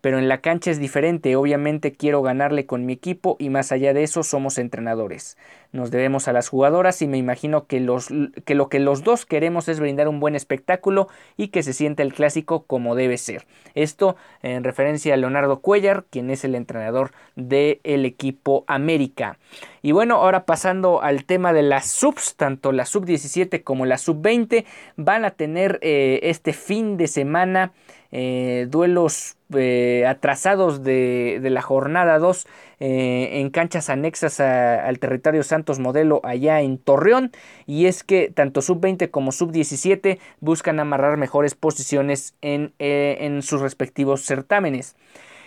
pero 0.00 0.18
en 0.18 0.28
la 0.28 0.40
cancha 0.40 0.70
es 0.70 0.78
diferente, 0.78 1.36
obviamente 1.36 1.92
quiero 1.92 2.22
ganarle 2.22 2.66
con 2.66 2.86
mi 2.86 2.92
equipo 2.92 3.36
y 3.38 3.50
más 3.50 3.72
allá 3.72 3.92
de 3.92 4.02
eso 4.02 4.22
somos 4.22 4.58
entrenadores. 4.58 5.36
Nos 5.72 5.90
debemos 5.90 6.26
a 6.26 6.32
las 6.32 6.48
jugadoras 6.48 7.00
y 7.00 7.06
me 7.06 7.18
imagino 7.18 7.66
que, 7.66 7.78
los, 7.78 8.08
que 8.44 8.54
lo 8.54 8.68
que 8.68 8.80
los 8.80 9.04
dos 9.04 9.24
queremos 9.24 9.68
es 9.68 9.78
brindar 9.78 10.08
un 10.08 10.18
buen 10.18 10.34
espectáculo 10.34 11.08
y 11.36 11.48
que 11.48 11.62
se 11.62 11.72
sienta 11.72 12.02
el 12.02 12.12
clásico 12.12 12.64
como 12.64 12.94
debe 12.96 13.18
ser. 13.18 13.46
Esto 13.74 14.16
en 14.42 14.64
referencia 14.64 15.14
a 15.14 15.16
Leonardo 15.16 15.60
Cuellar, 15.60 16.04
quien 16.10 16.30
es 16.30 16.44
el 16.44 16.54
entrenador 16.56 17.12
del 17.36 18.04
equipo 18.04 18.64
América. 18.66 19.38
Y 19.82 19.92
bueno, 19.92 20.16
ahora 20.16 20.44
pasando 20.44 21.02
al 21.02 21.24
tema 21.24 21.52
de 21.52 21.62
las 21.62 21.86
subs, 21.86 22.34
tanto 22.36 22.72
la 22.72 22.84
sub 22.84 23.04
17 23.04 23.62
como 23.62 23.86
la 23.86 23.98
sub 23.98 24.20
20 24.20 24.64
van 24.96 25.24
a 25.24 25.30
tener 25.30 25.78
eh, 25.82 26.20
este 26.24 26.52
fin 26.52 26.96
de 26.96 27.06
semana 27.06 27.72
eh, 28.12 28.66
duelos 28.68 29.36
eh, 29.54 30.04
atrasados 30.06 30.82
de, 30.82 31.40
la 31.42 31.62
jornada 31.62 32.18
2 32.18 32.46
eh, 32.80 33.40
en 33.40 33.50
canchas 33.50 33.90
anexas 33.90 34.40
al 34.40 34.98
territorio 34.98 35.42
Santos 35.42 35.78
Modelo 35.78 36.20
allá 36.24 36.60
en 36.60 36.78
Torreón 36.78 37.32
y 37.66 37.86
es 37.86 38.04
que 38.04 38.30
tanto 38.30 38.62
sub-20 38.62 39.10
como 39.10 39.32
sub-17 39.32 40.18
buscan 40.40 40.80
amarrar 40.80 41.16
mejores 41.16 41.54
posiciones 41.54 42.34
en, 42.40 42.72
en 42.78 43.42
sus 43.42 43.60
respectivos 43.60 44.22
certámenes. 44.22 44.96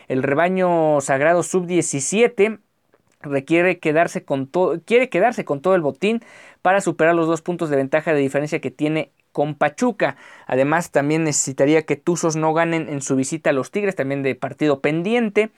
El 0.08 0.24
rebaño 0.24 1.00
sagrado 1.02 1.44
sub-17 1.44 2.60
requiere 3.24 3.80
quedarse 3.80 4.24
con 4.24 4.48
todo, 4.48 4.80
quiere 4.86 5.10
quedarse 5.10 5.46
con 5.46 5.62
todo 5.62 5.76
el 5.76 5.82
botín 5.82 6.22
para 6.62 6.82
superar 6.82 7.16
los 7.16 7.28
dos 7.28 7.42
puntos 7.42 7.70
de 7.70 7.78
ventaja 7.78 8.14
de 8.14 8.20
diferencia 8.20 8.60
que 8.60 8.72
tiene 8.72 9.12
con 9.34 9.56
Pachuca. 9.56 10.16
Además, 10.48 10.92
también 10.92 11.26
necesitaría 11.26 11.82
que 11.82 11.98
Tuzos 11.98 12.38
no 12.38 12.54
ganen 12.54 12.88
en 12.88 13.02
su 13.02 13.18
visita 13.18 13.50
a 13.50 13.54
los 13.54 13.72
Tigres, 13.72 13.96
también 13.96 14.24
de 14.24 14.36
partido 14.36 14.80
pendiente. 14.80 15.52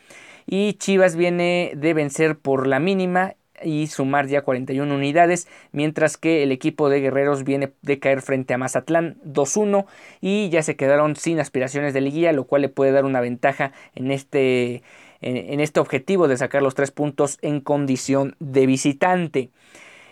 Y 0.47 0.73
Chivas 0.73 1.15
viene 1.15 1.73
de 1.75 1.93
vencer 1.93 2.37
por 2.37 2.65
la 2.65 2.79
mínima 2.79 3.35
y 3.63 3.87
sumar 3.87 4.27
ya 4.27 4.41
41 4.41 4.93
unidades, 4.93 5.47
mientras 5.71 6.17
que 6.17 6.43
el 6.43 6.51
equipo 6.51 6.89
de 6.89 6.99
Guerreros 7.01 7.43
viene 7.43 7.71
de 7.81 7.99
caer 7.99 8.21
frente 8.21 8.53
a 8.53 8.57
Mazatlán 8.57 9.17
2-1 9.25 9.85
y 10.21 10.49
ya 10.49 10.61
se 10.61 10.75
quedaron 10.75 11.15
sin 11.15 11.39
aspiraciones 11.39 11.93
de 11.93 12.01
liguilla, 12.01 12.33
lo 12.33 12.45
cual 12.45 12.63
le 12.63 12.69
puede 12.69 12.91
dar 12.91 13.05
una 13.05 13.21
ventaja 13.21 13.71
en 13.95 14.11
este, 14.11 14.83
en 15.21 15.59
este 15.59 15.79
objetivo 15.79 16.27
de 16.27 16.37
sacar 16.37 16.61
los 16.61 16.75
tres 16.75 16.91
puntos 16.91 17.37
en 17.41 17.61
condición 17.61 18.35
de 18.39 18.65
visitante. 18.65 19.51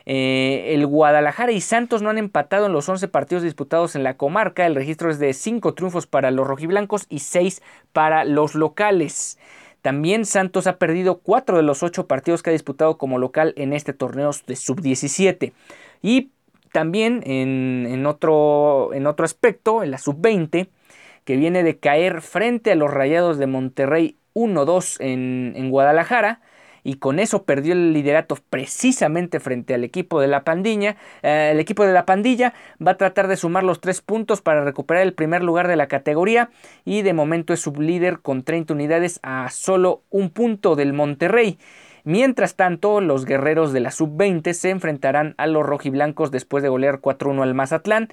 Eh, 0.06 0.74
el 0.74 0.86
Guadalajara 0.86 1.52
y 1.52 1.62
Santos 1.62 2.02
no 2.02 2.10
han 2.10 2.18
empatado 2.18 2.66
en 2.66 2.74
los 2.74 2.90
11 2.90 3.08
partidos 3.08 3.44
disputados 3.44 3.96
en 3.96 4.04
la 4.04 4.18
comarca. 4.18 4.66
El 4.66 4.76
registro 4.76 5.10
es 5.10 5.20
de 5.20 5.34
5 5.34 5.74
triunfos 5.74 6.08
para 6.08 6.32
los 6.32 6.48
rojiblancos 6.48 7.06
y 7.10 7.20
6 7.20 7.62
para 7.94 8.26
los 8.26 8.56
locales. 8.56 9.38
También 9.82 10.26
Santos 10.26 10.68
ha 10.68 10.78
perdido 10.78 11.20
4 11.20 11.58
de 11.58 11.64
los 11.64 11.84
8 11.84 12.08
partidos 12.08 12.42
que 12.42 12.50
ha 12.50 12.54
disputado 12.54 12.98
como 12.98 13.20
local 13.20 13.54
en 13.58 13.74
este 13.74 13.94
torneo 13.94 14.32
de 14.48 14.56
sub-17. 14.56 15.52
Y 16.02 16.32
también 16.72 17.22
en, 17.26 18.06
otro, 18.06 18.94
en 18.94 19.08
otro 19.08 19.26
aspecto, 19.26 19.84
en 19.84 19.92
la 19.92 19.98
sub-20, 19.98 20.70
que 21.26 21.38
viene 21.38 21.64
de 21.64 21.78
caer 21.78 22.22
frente 22.22 22.72
a 22.72 22.76
los 22.76 22.92
Rayados 22.92 23.38
de 23.38 23.48
Monterrey 23.48 24.18
1-2 24.34 24.98
en, 25.00 25.54
en 25.56 25.70
Guadalajara 25.70 26.42
y 26.84 26.96
con 26.96 27.20
eso 27.20 27.44
perdió 27.44 27.74
el 27.74 27.94
liderato 27.94 28.38
precisamente 28.50 29.40
frente 29.40 29.74
al 29.74 29.84
equipo 29.84 30.20
de 30.20 30.28
la 30.28 30.44
pandilla. 30.44 30.98
Eh, 31.22 31.50
el 31.52 31.60
equipo 31.60 31.86
de 31.86 31.94
la 31.94 32.06
pandilla 32.06 32.54
va 32.86 32.92
a 32.92 32.98
tratar 32.98 33.28
de 33.28 33.38
sumar 33.38 33.64
los 33.64 33.82
tres 33.82 34.02
puntos 34.02 34.42
para 34.42 34.64
recuperar 34.64 35.04
el 35.04 35.14
primer 35.14 35.44
lugar 35.44 35.68
de 35.68 35.76
la 35.76 35.88
categoría 35.88 36.50
y 36.86 37.02
de 37.02 37.14
momento 37.14 37.54
es 37.54 37.62
sublíder 37.62 38.20
con 38.20 38.44
30 38.44 38.74
unidades 38.74 39.20
a 39.24 39.50
solo 39.50 40.02
un 40.10 40.30
punto 40.30 40.76
del 40.76 40.94
Monterrey. 40.94 41.58
Mientras 42.06 42.56
tanto, 42.56 43.00
los 43.00 43.24
guerreros 43.24 43.72
de 43.72 43.80
la 43.80 43.92
sub-20 43.92 44.52
se 44.54 44.70
enfrentarán 44.72 45.36
a 45.38 45.48
los 45.48 45.66
rojiblancos 45.66 46.32
después 46.32 46.62
de 46.62 46.68
golear 46.68 47.00
4-1 47.00 47.44
al 47.44 47.54
Mazatlán 47.54 48.10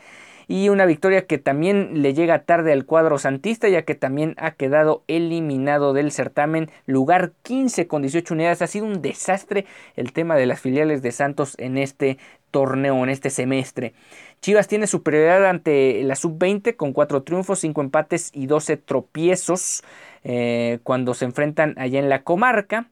y 0.51 0.69
una 0.69 0.85
victoria 0.85 1.29
que 1.29 1.39
también 1.39 2.03
le 2.03 2.13
llega 2.13 2.43
tarde 2.43 2.73
al 2.73 2.85
cuadro 2.85 3.19
santista 3.19 3.69
ya 3.69 3.83
que 3.83 3.95
también 3.95 4.35
ha 4.37 4.51
quedado 4.51 5.05
eliminado 5.07 5.93
del 5.93 6.11
certamen. 6.11 6.69
Lugar 6.87 7.31
15 7.43 7.87
con 7.87 8.03
18 8.03 8.35
unidades. 8.35 8.61
Ha 8.61 8.67
sido 8.67 8.87
un 8.87 9.01
desastre 9.01 9.65
el 9.95 10.13
tema 10.13 10.35
de 10.35 10.47
las 10.47 10.59
filiales 10.59 11.03
de 11.03 11.13
Santos 11.13 11.55
en 11.59 11.79
este 11.79 12.19
torneo 12.51 13.01
en 13.05 13.11
este 13.11 13.31
semestre. 13.31 13.95
Chivas 14.41 14.67
tiene 14.67 14.89
superioridad 14.89 15.47
ante 15.47 16.03
la 16.03 16.17
sub-20 16.17 16.75
con 16.75 16.93
4 16.93 17.23
triunfos, 17.23 17.61
5 17.61 17.81
empates 17.83 18.33
y 18.35 18.47
12 18.47 18.77
tropiezos 18.77 19.85
eh, 20.25 20.81
cuando 20.83 21.15
se 21.15 21.27
enfrentan 21.27 21.75
allá 21.79 22.01
en 22.01 22.09
la 22.09 22.25
comarca. 22.25 22.89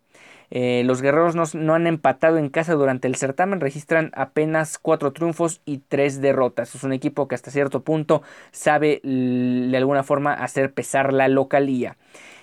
Eh, 0.51 0.83
los 0.85 1.03
guerreros 1.03 1.55
no, 1.55 1.75
han 1.75 1.87
empatado 1.87 2.39
en 2.39 2.49
casa 2.49 2.75
durante 2.75 3.07
el 3.07 3.17
certamen, 3.17 3.61
registran 3.61 4.11
apenas 4.15 4.79
cuatro 4.79 5.13
triunfos 5.13 5.61
y 5.65 5.79
tres 5.79 6.21
derrotas. 6.21 6.75
Es 6.75 6.85
un 6.85 6.93
equipo 6.93 7.29
que 7.29 7.35
hasta 7.35 7.51
cierto 7.51 7.83
punto 7.83 8.23
sabe 8.51 9.01
de 9.03 9.77
alguna 9.77 10.03
forma 10.03 10.33
hacer 10.33 10.73
pesar 10.73 11.13
la 11.13 11.29
localía. 11.29 11.97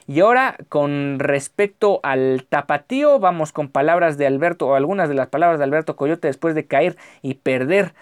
Y 0.08 0.20
ahora, 0.20 0.58
con 0.70 1.18
respecto 1.18 2.00
al 2.04 2.46
tapatío, 2.48 3.20
vamos 3.20 3.52
con 3.52 3.70
palabras 3.70 4.18
de 4.20 4.28
Alberto, 4.28 4.68
o 4.68 4.76
algunas 4.76 5.10
de 5.10 5.16
las 5.16 5.30
palabras 5.30 5.58
de 5.58 5.64
Alberto 5.64 5.96
Coyote 5.96 6.28
después 6.28 6.54
de 6.54 6.68
caer 6.68 6.96
y 7.24 7.36
perder 7.36 7.94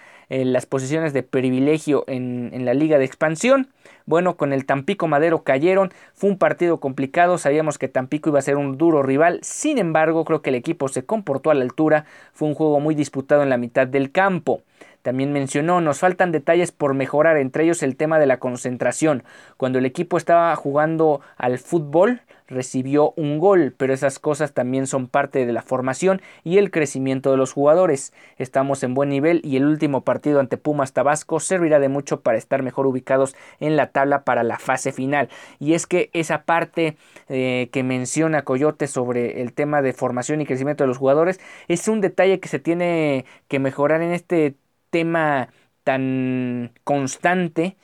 las 0.42 0.66
posiciones 0.66 1.12
de 1.12 1.22
privilegio 1.22 2.04
en 2.08 2.64
la 2.64 2.74
liga 2.74 2.98
de 2.98 3.04
expansión. 3.04 3.68
Bueno, 4.06 4.36
con 4.36 4.52
el 4.52 4.66
Tampico 4.66 5.08
Madero 5.08 5.44
cayeron, 5.44 5.92
fue 6.12 6.28
un 6.30 6.38
partido 6.38 6.78
complicado, 6.78 7.38
sabíamos 7.38 7.78
que 7.78 7.88
Tampico 7.88 8.28
iba 8.30 8.38
a 8.38 8.42
ser 8.42 8.56
un 8.56 8.76
duro 8.76 9.02
rival, 9.02 9.38
sin 9.42 9.78
embargo 9.78 10.24
creo 10.24 10.42
que 10.42 10.50
el 10.50 10.56
equipo 10.56 10.88
se 10.88 11.06
comportó 11.06 11.50
a 11.50 11.54
la 11.54 11.62
altura, 11.62 12.04
fue 12.32 12.48
un 12.48 12.54
juego 12.54 12.80
muy 12.80 12.94
disputado 12.94 13.42
en 13.42 13.48
la 13.48 13.56
mitad 13.56 13.86
del 13.86 14.12
campo. 14.12 14.62
También 15.00 15.32
mencionó, 15.32 15.80
nos 15.80 15.98
faltan 15.98 16.32
detalles 16.32 16.72
por 16.72 16.94
mejorar, 16.94 17.36
entre 17.36 17.64
ellos 17.64 17.82
el 17.82 17.96
tema 17.96 18.18
de 18.18 18.26
la 18.26 18.38
concentración. 18.38 19.22
Cuando 19.58 19.78
el 19.78 19.84
equipo 19.84 20.16
estaba 20.16 20.54
jugando 20.56 21.20
al 21.36 21.58
fútbol, 21.58 22.22
recibió 22.46 23.12
un 23.16 23.38
gol, 23.38 23.74
pero 23.76 23.94
esas 23.94 24.18
cosas 24.18 24.52
también 24.52 24.86
son 24.86 25.06
parte 25.06 25.46
de 25.46 25.52
la 25.52 25.62
formación 25.62 26.20
y 26.42 26.58
el 26.58 26.70
crecimiento 26.70 27.30
de 27.30 27.36
los 27.36 27.52
jugadores. 27.52 28.12
Estamos 28.36 28.82
en 28.82 28.94
buen 28.94 29.08
nivel 29.08 29.40
y 29.44 29.56
el 29.56 29.64
último 29.64 30.02
partido 30.02 30.40
ante 30.40 30.56
Pumas 30.56 30.92
Tabasco 30.92 31.40
servirá 31.40 31.78
de 31.78 31.88
mucho 31.88 32.20
para 32.20 32.38
estar 32.38 32.62
mejor 32.62 32.86
ubicados 32.86 33.34
en 33.60 33.76
la 33.76 33.88
tabla 33.88 34.24
para 34.24 34.42
la 34.42 34.58
fase 34.58 34.92
final. 34.92 35.28
Y 35.58 35.74
es 35.74 35.86
que 35.86 36.10
esa 36.12 36.42
parte 36.42 36.96
eh, 37.28 37.68
que 37.72 37.82
menciona 37.82 38.42
Coyote 38.42 38.86
sobre 38.86 39.40
el 39.40 39.52
tema 39.52 39.82
de 39.82 39.92
formación 39.92 40.40
y 40.40 40.46
crecimiento 40.46 40.84
de 40.84 40.88
los 40.88 40.98
jugadores 40.98 41.40
es 41.68 41.88
un 41.88 42.00
detalle 42.00 42.40
que 42.40 42.48
se 42.48 42.58
tiene 42.58 43.24
que 43.48 43.58
mejorar 43.58 44.02
en 44.02 44.12
este 44.12 44.54
tema 44.90 45.48
tan 45.82 46.72
constante 46.84 47.76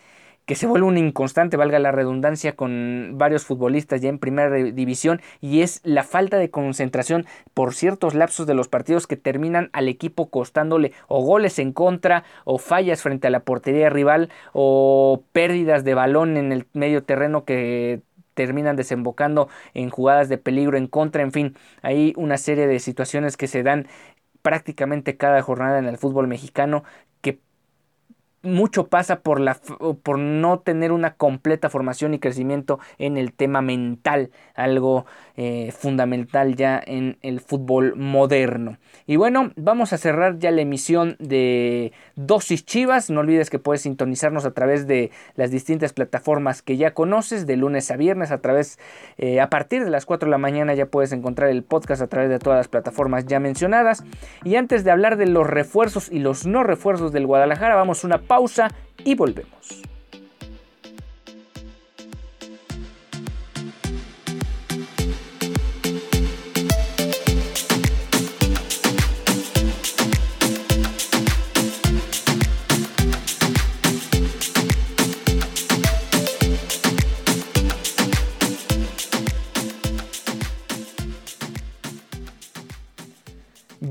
que 0.50 0.57
se 0.57 0.66
vuelve 0.66 0.88
un 0.88 0.99
inconstante, 0.99 1.57
valga 1.57 1.78
la 1.78 1.92
redundancia, 1.92 2.57
con 2.57 3.12
varios 3.14 3.45
futbolistas 3.45 4.00
ya 4.00 4.09
en 4.09 4.19
primera 4.19 4.52
división 4.52 5.21
y 5.40 5.61
es 5.61 5.80
la 5.85 6.02
falta 6.02 6.38
de 6.38 6.50
concentración 6.50 7.25
por 7.54 7.73
ciertos 7.73 8.16
lapsos 8.16 8.49
de 8.49 8.54
los 8.54 8.66
partidos 8.66 9.07
que 9.07 9.16
terminan 9.16 9.71
al 9.73 9.87
equipo 9.87 10.28
costándole 10.28 10.90
o 11.07 11.23
goles 11.23 11.61
en 11.61 11.73
contra 11.73 12.25
o 12.45 12.59
fallas 12.59 13.00
frente 13.00 13.28
a 13.28 13.30
la 13.30 13.45
portería 13.45 13.90
rival 13.90 14.28
o 14.52 15.23
pérdidas 15.30 15.85
de 15.85 15.95
balón 15.95 16.37
en 16.37 16.50
el 16.50 16.66
medio 16.73 17.04
terreno 17.04 17.45
que 17.45 18.00
terminan 18.35 18.75
desembocando 18.75 19.49
en 19.73 19.88
jugadas 19.88 20.28
de 20.28 20.38
peligro 20.38 20.76
en 20.76 20.88
contra, 20.88 21.23
en 21.23 21.30
fin, 21.30 21.57
hay 21.80 22.12
una 22.16 22.38
serie 22.38 22.66
de 22.66 22.80
situaciones 22.80 23.37
que 23.37 23.47
se 23.47 23.62
dan 23.62 23.87
prácticamente 24.42 25.16
cada 25.16 25.42
jornada 25.42 25.78
en 25.78 25.87
el 25.87 25.97
fútbol 25.97 26.26
mexicano 26.26 26.83
mucho 28.42 28.88
pasa 28.88 29.20
por, 29.20 29.40
la, 29.40 29.59
por 30.02 30.18
no 30.18 30.61
tener 30.61 30.92
una 30.92 31.14
completa 31.14 31.68
formación 31.68 32.14
y 32.14 32.18
crecimiento 32.18 32.78
en 32.99 33.16
el 33.16 33.32
tema 33.32 33.61
mental, 33.61 34.30
algo 34.54 35.04
eh, 35.37 35.73
fundamental 35.73 36.56
ya 36.56 36.82
en 36.85 37.18
el 37.23 37.40
fútbol 37.40 37.97
moderno. 37.97 38.78
Y 39.06 39.16
bueno, 39.16 39.52
vamos 39.56 39.92
a 39.92 39.99
cerrar 39.99 40.38
ya 40.38 40.50
la 40.50 40.62
emisión 40.62 41.16
de 41.18 41.92
Dosis 42.16 42.64
Chivas. 42.64 43.11
No 43.11 43.20
olvides 43.20 43.50
que 43.50 43.59
puedes 43.59 43.82
sintonizarnos 43.82 44.44
a 44.44 44.52
través 44.52 44.87
de 44.87 45.11
las 45.35 45.50
distintas 45.50 45.92
plataformas 45.92 46.62
que 46.62 46.76
ya 46.76 46.94
conoces, 46.94 47.47
de 47.47 47.56
lunes 47.56 47.90
a 47.90 47.97
viernes, 47.97 48.30
a 48.30 48.38
través, 48.38 48.78
eh, 49.18 49.40
a 49.40 49.50
partir 49.50 49.85
de 49.85 49.90
las 49.90 50.06
4 50.06 50.26
de 50.26 50.30
la 50.30 50.38
mañana 50.38 50.75
ya 50.75 50.87
puedes 50.87 51.12
encontrar 51.12 51.50
el 51.50 51.62
podcast 51.62 52.02
a 52.02 52.06
través 52.06 52.30
de 52.30 52.38
todas 52.38 52.59
las 52.59 52.68
plataformas 52.68 53.26
ya 53.26 53.40
mencionadas. 53.40 54.04
Y 54.44 54.56
antes 54.56 54.85
de 54.85 54.90
hablar 54.90 55.16
de 55.16 55.26
los 55.26 55.47
refuerzos 55.47 56.11
y 56.11 56.20
los 56.20 56.47
no 56.47 56.62
refuerzos 56.62 57.12
del 57.12 57.26
Guadalajara, 57.26 57.75
vamos 57.75 58.04
una 58.04 58.18
pausa 58.30 58.68
y 59.04 59.16
volvemos. 59.16 59.82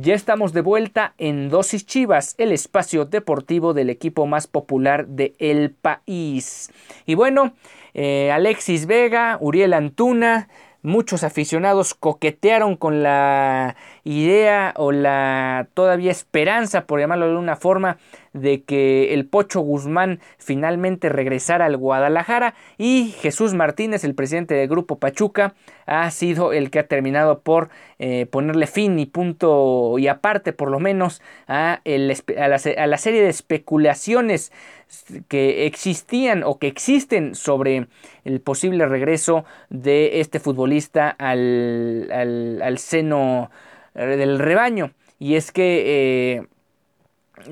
Ya 0.10 0.16
estamos 0.16 0.54
de 0.54 0.62
vuelta 0.62 1.14
en 1.20 1.50
Dosis 1.50 1.86
Chivas, 1.86 2.34
el 2.40 2.52
espacio 2.52 3.06
deportivo 3.06 3.76
del 3.76 3.92
equipo 3.92 4.26
más 4.26 4.48
popular 4.48 5.06
de 5.06 5.36
el 5.38 5.70
país. 5.70 6.72
Y 7.06 7.14
bueno, 7.14 7.54
eh, 7.94 8.32
Alexis 8.32 8.88
Vega, 8.88 9.38
Uriel 9.40 9.72
Antuna, 9.76 10.50
muchos 10.82 11.24
aficionados 11.24 11.94
coquetearon 11.94 12.76
con 12.76 13.04
la 13.04 13.76
idea 14.04 14.74
o 14.78 14.92
la 14.92 15.68
todavía 15.76 16.10
esperanza, 16.10 16.88
por 16.88 17.00
llamarlo 17.00 17.28
de 17.28 17.36
una 17.36 17.56
forma, 17.56 18.00
de 18.34 18.64
que 18.64 19.14
el 19.14 19.26
Pocho 19.26 19.62
Guzmán 19.62 20.20
finalmente 20.38 21.10
regresara 21.10 21.66
al 21.66 21.78
Guadalajara 21.78 22.56
y 22.78 23.16
Jesús 23.20 23.54
Martínez, 23.54 24.04
el 24.04 24.16
presidente 24.16 24.56
del 24.56 24.68
grupo 24.68 25.00
Pachuca, 25.00 25.56
ha 25.86 26.10
sido 26.12 26.54
el 26.54 26.70
que 26.70 26.80
ha 26.80 26.88
terminado 26.88 27.42
por 27.42 27.70
eh, 27.98 28.28
ponerle 28.28 28.68
fin 28.68 29.00
y 29.00 29.06
punto 29.06 29.98
y 29.98 30.08
aparte 30.08 30.54
por 30.54 30.70
lo 30.70 30.80
menos 30.80 31.22
a, 31.48 31.82
a, 31.84 32.48
la, 32.48 32.98
serie 32.98 33.22
de 33.22 33.30
especulaciones 33.30 34.52
que 35.28 35.66
existían 35.66 36.44
o 36.44 36.60
que 36.60 36.68
existen 36.68 37.36
sobre 37.36 37.88
el 38.24 38.42
posible 38.42 38.86
regreso 38.88 39.46
de 39.70 40.20
este 40.20 40.40
futbolista 40.40 41.10
al, 41.10 42.10
al, 42.12 42.78
seno 42.78 43.52
del 43.94 44.40
rebaño. 44.40 44.92
Y 45.20 45.36
es 45.36 45.52
que 45.52 46.38
eh, 46.38 46.48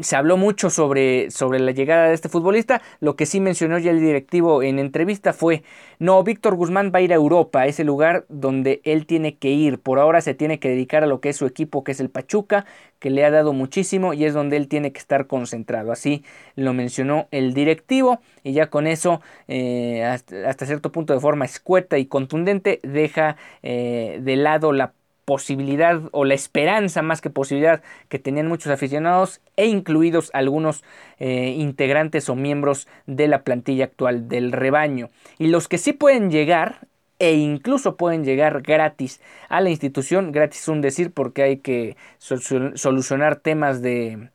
se 0.01 0.15
habló 0.15 0.37
mucho 0.37 0.69
sobre, 0.69 1.31
sobre 1.31 1.59
la 1.59 1.71
llegada 1.71 2.07
de 2.07 2.13
este 2.13 2.29
futbolista. 2.29 2.81
Lo 2.99 3.15
que 3.15 3.25
sí 3.25 3.39
mencionó 3.39 3.77
ya 3.77 3.91
el 3.91 3.99
directivo 3.99 4.63
en 4.63 4.79
entrevista 4.79 5.33
fue, 5.33 5.63
no, 5.99 6.21
Víctor 6.23 6.55
Guzmán 6.55 6.91
va 6.93 6.99
a 6.99 7.01
ir 7.01 7.11
a 7.11 7.15
Europa, 7.15 7.65
ese 7.65 7.83
lugar 7.83 8.25
donde 8.29 8.81
él 8.83 9.05
tiene 9.05 9.37
que 9.37 9.49
ir. 9.49 9.79
Por 9.79 9.99
ahora 9.99 10.21
se 10.21 10.33
tiene 10.33 10.59
que 10.59 10.69
dedicar 10.69 11.03
a 11.03 11.07
lo 11.07 11.21
que 11.21 11.29
es 11.29 11.37
su 11.37 11.45
equipo, 11.45 11.83
que 11.83 11.91
es 11.91 11.99
el 11.99 12.09
Pachuca, 12.09 12.65
que 12.99 13.09
le 13.09 13.25
ha 13.25 13.31
dado 13.31 13.53
muchísimo 13.53 14.13
y 14.13 14.25
es 14.25 14.33
donde 14.33 14.57
él 14.57 14.67
tiene 14.67 14.91
que 14.91 14.99
estar 14.99 15.27
concentrado. 15.27 15.91
Así 15.91 16.23
lo 16.55 16.73
mencionó 16.73 17.27
el 17.31 17.53
directivo 17.53 18.19
y 18.43 18.53
ya 18.53 18.69
con 18.69 18.87
eso, 18.87 19.21
eh, 19.47 20.03
hasta, 20.03 20.65
cierto 20.65 20.91
punto 20.91 21.13
de 21.13 21.19
forma 21.19 21.45
escueta 21.45 21.97
y 21.97 22.05
contundente, 22.05 22.79
deja 22.83 23.37
eh, 23.63 24.19
de 24.21 24.35
lado 24.35 24.71
la 24.71 24.93
posibilidad 25.27 26.03
o 26.13 26.23
la 26.23 26.35
esperanza 26.35 27.01
más 27.01 27.19
que 27.19 27.29
posibilidad 27.29 27.83
que 28.07 28.17
tenían 28.17 28.47
muchos 28.47 28.71
aficionados 28.71 29.41
e 29.57 29.65
incluidos 29.65 30.31
algunos 30.33 30.85
eh, 31.19 31.53
integrantes 31.57 32.29
o 32.29 32.35
miembros 32.35 32.87
de 33.07 33.27
la 33.27 33.43
plantilla 33.43 33.83
actual 33.83 34.29
del 34.29 34.53
rebaño. 34.53 35.09
Y 35.37 35.47
los 35.47 35.67
que 35.67 35.79
sí 35.79 35.91
pueden 35.91 36.31
llegar 36.31 36.87
e 37.19 37.33
incluso 37.33 37.97
pueden 37.97 38.23
llegar 38.23 38.61
gratis 38.61 39.19
a 39.49 39.59
la 39.59 39.69
institución, 39.69 40.31
gratis 40.31 40.65
un 40.69 40.79
decir 40.79 41.11
porque 41.11 41.43
hay 41.43 41.57
que 41.57 41.97
solucionar 42.19 43.35
temas 43.35 43.81
de, 43.81 44.29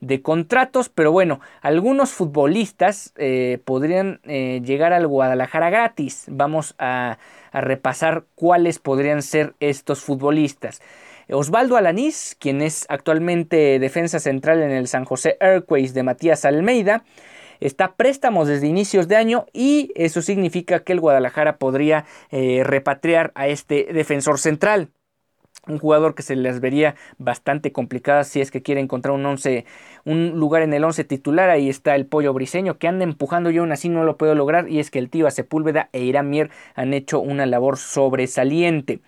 de 0.00 0.22
contratos, 0.22 0.88
pero 0.88 1.10
bueno, 1.12 1.40
algunos 1.60 2.12
futbolistas 2.12 3.12
eh, 3.16 3.60
podrían 3.64 4.20
eh, 4.24 4.62
llegar 4.64 4.92
al 4.92 5.06
Guadalajara 5.06 5.70
gratis. 5.70 6.24
Vamos 6.28 6.74
a, 6.78 7.18
repasar 7.52 8.24
cuáles 8.34 8.78
podrían 8.78 9.22
ser 9.22 9.54
estos 9.60 10.00
futbolistas. 10.00 10.80
Osvaldo 11.30 11.76
Alanís, 11.76 12.36
quien 12.38 12.62
es 12.62 12.86
actualmente 12.88 13.78
defensa 13.78 14.18
central 14.18 14.62
en 14.62 14.70
el 14.70 14.88
San 14.88 15.04
José 15.04 15.36
Airways 15.40 15.92
de 15.92 16.02
Matías 16.02 16.44
Almeida, 16.44 17.04
está 17.60 17.84
a 17.84 17.94
préstamos 17.96 18.48
desde 18.48 18.66
inicios 18.66 19.08
de 19.08 19.16
año 19.16 19.46
y 19.52 19.92
eso 19.94 20.22
significa 20.22 20.80
que 20.80 20.92
el 20.92 21.00
Guadalajara 21.00 21.56
podría 21.56 22.06
eh, 22.30 22.62
repatriar 22.64 23.32
a 23.34 23.48
este 23.48 23.88
defensor 23.92 24.38
central 24.38 24.90
un 25.68 25.78
jugador 25.78 26.14
que 26.14 26.22
se 26.22 26.36
les 26.36 26.60
vería 26.60 26.94
bastante 27.18 27.72
complicada 27.72 28.24
si 28.24 28.40
es 28.40 28.50
que 28.50 28.62
quiere 28.62 28.80
encontrar 28.80 29.14
un 29.14 29.24
once, 29.24 29.64
un 30.04 30.38
lugar 30.38 30.62
en 30.62 30.72
el 30.72 30.84
11 30.84 31.04
titular. 31.04 31.50
Ahí 31.50 31.68
está 31.68 31.94
el 31.94 32.06
pollo 32.06 32.32
briseño 32.32 32.78
que 32.78 32.88
anda 32.88 33.04
empujando 33.04 33.50
y 33.50 33.58
aún 33.58 33.72
así 33.72 33.88
no 33.88 34.04
lo 34.04 34.16
puedo 34.16 34.34
lograr. 34.34 34.68
Y 34.68 34.80
es 34.80 34.90
que 34.90 34.98
el 34.98 35.10
tío 35.10 35.28
Sepúlveda 35.30 35.88
e 35.92 36.00
Irán 36.00 36.30
Mier 36.30 36.50
han 36.74 36.94
hecho 36.94 37.20
una 37.20 37.46
labor 37.46 37.76
sobresaliente. 37.76 39.00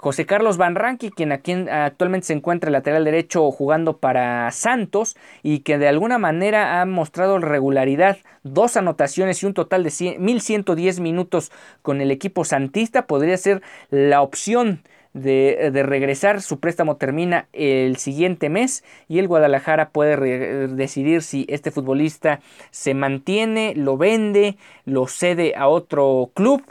José 0.00 0.24
Carlos 0.24 0.56
Van 0.56 0.78
quien 1.14 1.30
aquí 1.30 1.52
actualmente 1.52 2.28
se 2.28 2.32
encuentra 2.32 2.70
lateral 2.70 3.04
derecho 3.04 3.50
jugando 3.50 3.98
para 3.98 4.50
Santos 4.50 5.14
y 5.42 5.58
que 5.58 5.76
de 5.76 5.88
alguna 5.88 6.16
manera 6.16 6.80
ha 6.80 6.86
mostrado 6.86 7.38
regularidad, 7.38 8.16
dos 8.42 8.78
anotaciones 8.78 9.42
y 9.42 9.46
un 9.46 9.52
total 9.52 9.84
de 9.84 10.16
1110 10.18 11.00
minutos 11.00 11.52
con 11.82 12.00
el 12.00 12.10
equipo 12.10 12.46
santista, 12.46 13.06
podría 13.06 13.36
ser 13.36 13.60
la 13.90 14.22
opción 14.22 14.80
de, 15.12 15.82
regresar. 15.84 16.42
Su 16.42 16.60
préstamo 16.60 16.96
termina 16.96 17.48
el 17.52 17.96
siguiente 17.96 18.48
mes 18.48 18.84
y 19.08 19.18
el 19.18 19.28
Guadalajara 19.28 19.90
puede 19.90 20.68
decidir 20.68 21.22
si 21.22 21.46
este 21.48 21.70
futbolista 21.70 22.40
se 22.70 22.94
mantiene, 22.94 23.74
lo 23.76 23.96
vende, 23.96 24.56
lo 24.84 25.06
cede 25.06 25.54
a 25.56 25.68
otro 25.68 26.30
club 26.34 26.62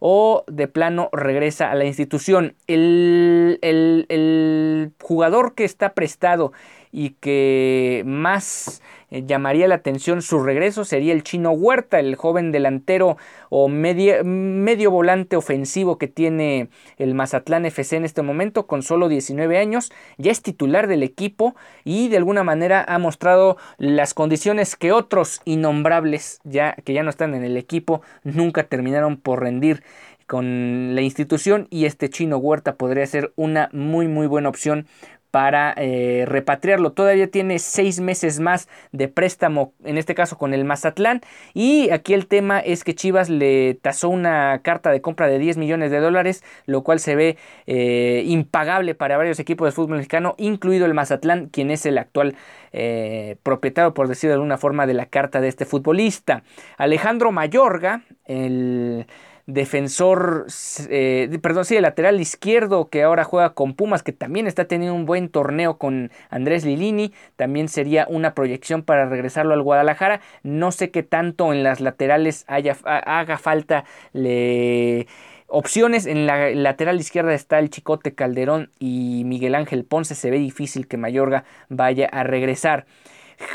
o 0.00 0.44
de 0.46 0.68
plano 0.68 1.08
regresa 1.12 1.70
a 1.70 1.74
la 1.74 1.84
institución. 1.84 2.54
El, 2.66 3.58
el, 3.62 4.92
jugador 5.02 5.54
que 5.54 5.64
está 5.64 5.94
prestado 5.94 6.52
y 6.96 7.10
que 7.10 8.02
más 8.06 8.80
eh, 9.10 9.22
llamaría 9.26 9.68
la 9.68 9.74
atención 9.74 10.22
su 10.22 10.42
regreso 10.42 10.86
sería 10.86 11.12
el 11.12 11.22
chino 11.22 11.50
Huerta, 11.50 12.00
el 12.00 12.16
joven 12.16 12.52
delantero 12.52 13.18
o 13.50 13.68
medio 13.68 14.90
volante 14.90 15.36
ofensivo 15.36 15.98
que 15.98 16.08
tiene 16.08 16.70
el 16.96 17.14
Mazatlán 17.14 17.66
FC 17.66 17.96
en 17.96 18.06
este 18.06 18.22
momento 18.22 18.66
con 18.66 18.82
solo 18.82 19.08
19 19.10 19.58
años, 19.58 19.92
ya 20.16 20.32
es 20.32 20.40
titular 20.40 20.86
del 20.86 21.02
equipo 21.02 21.54
y 21.84 22.08
de 22.08 22.16
alguna 22.16 22.44
manera 22.44 22.82
ha 22.88 22.98
mostrado 22.98 23.58
las 23.76 24.14
condiciones 24.14 24.74
que 24.74 24.92
otros 24.92 25.42
innombrables 25.44 26.40
ya 26.44 26.76
que 26.82 26.94
ya 26.94 27.02
no 27.02 27.10
están 27.10 27.34
en 27.34 27.44
el 27.44 27.58
equipo 27.58 28.00
nunca 28.24 28.62
terminaron 28.64 29.18
por 29.18 29.42
rendir 29.42 29.82
con 30.26 30.94
la 30.94 31.02
institución 31.02 31.68
y 31.70 31.84
este 31.84 32.10
chino 32.10 32.38
Huerta 32.38 32.74
podría 32.74 33.06
ser 33.06 33.32
una 33.36 33.68
muy 33.72 34.08
muy 34.08 34.26
buena 34.26 34.48
opción 34.48 34.86
para 35.30 35.74
eh, 35.76 36.24
repatriarlo. 36.26 36.92
Todavía 36.92 37.30
tiene 37.30 37.58
seis 37.58 38.00
meses 38.00 38.40
más 38.40 38.68
de 38.92 39.08
préstamo, 39.08 39.74
en 39.84 39.98
este 39.98 40.14
caso 40.14 40.38
con 40.38 40.54
el 40.54 40.64
Mazatlán. 40.64 41.20
Y 41.54 41.90
aquí 41.90 42.14
el 42.14 42.26
tema 42.26 42.60
es 42.60 42.84
que 42.84 42.94
Chivas 42.94 43.28
le 43.28 43.74
tasó 43.74 44.08
una 44.08 44.60
carta 44.62 44.90
de 44.90 45.00
compra 45.00 45.28
de 45.28 45.38
10 45.38 45.56
millones 45.58 45.90
de 45.90 46.00
dólares, 46.00 46.42
lo 46.66 46.82
cual 46.82 47.00
se 47.00 47.16
ve 47.16 47.36
eh, 47.66 48.22
impagable 48.26 48.94
para 48.94 49.16
varios 49.16 49.38
equipos 49.38 49.68
de 49.68 49.72
fútbol 49.72 49.96
mexicano, 49.96 50.34
incluido 50.38 50.86
el 50.86 50.94
Mazatlán, 50.94 51.46
quien 51.46 51.70
es 51.70 51.86
el 51.86 51.98
actual 51.98 52.36
eh, 52.72 53.36
propietario, 53.42 53.94
por 53.94 54.08
decirlo 54.08 54.32
de 54.32 54.34
alguna 54.34 54.58
forma, 54.58 54.86
de 54.86 54.94
la 54.94 55.06
carta 55.06 55.40
de 55.40 55.48
este 55.48 55.64
futbolista. 55.64 56.42
Alejandro 56.76 57.32
Mayorga, 57.32 58.02
el 58.24 59.06
defensor, 59.46 60.46
eh, 60.90 61.38
perdón, 61.40 61.64
sí, 61.64 61.76
el 61.76 61.82
lateral 61.82 62.20
izquierdo 62.20 62.88
que 62.88 63.04
ahora 63.04 63.24
juega 63.24 63.54
con 63.54 63.74
Pumas, 63.74 64.02
que 64.02 64.12
también 64.12 64.46
está 64.46 64.66
teniendo 64.66 64.94
un 64.94 65.06
buen 65.06 65.28
torneo 65.28 65.78
con 65.78 66.10
Andrés 66.30 66.64
Lilini, 66.64 67.12
también 67.36 67.68
sería 67.68 68.06
una 68.08 68.34
proyección 68.34 68.82
para 68.82 69.06
regresarlo 69.06 69.54
al 69.54 69.62
Guadalajara. 69.62 70.20
No 70.42 70.72
sé 70.72 70.90
qué 70.90 71.02
tanto 71.04 71.52
en 71.52 71.62
las 71.62 71.80
laterales 71.80 72.44
haya, 72.48 72.76
haga 72.84 73.38
falta 73.38 73.84
le 74.12 75.06
opciones. 75.48 76.06
En 76.06 76.26
la 76.26 76.50
lateral 76.50 76.98
izquierda 76.98 77.32
está 77.34 77.58
el 77.58 77.70
Chicote 77.70 78.14
Calderón 78.14 78.70
y 78.78 79.22
Miguel 79.24 79.54
Ángel 79.54 79.84
Ponce. 79.84 80.14
Se 80.14 80.30
ve 80.30 80.38
difícil 80.38 80.88
que 80.88 80.96
Mayorga 80.96 81.44
vaya 81.68 82.06
a 82.06 82.24
regresar. 82.24 82.86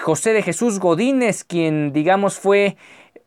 José 0.04 0.34
de 0.34 0.44
Jesús 0.44 0.80
Godínez, 0.80 1.44
quien 1.44 1.92
digamos 1.92 2.40
fue 2.40 2.78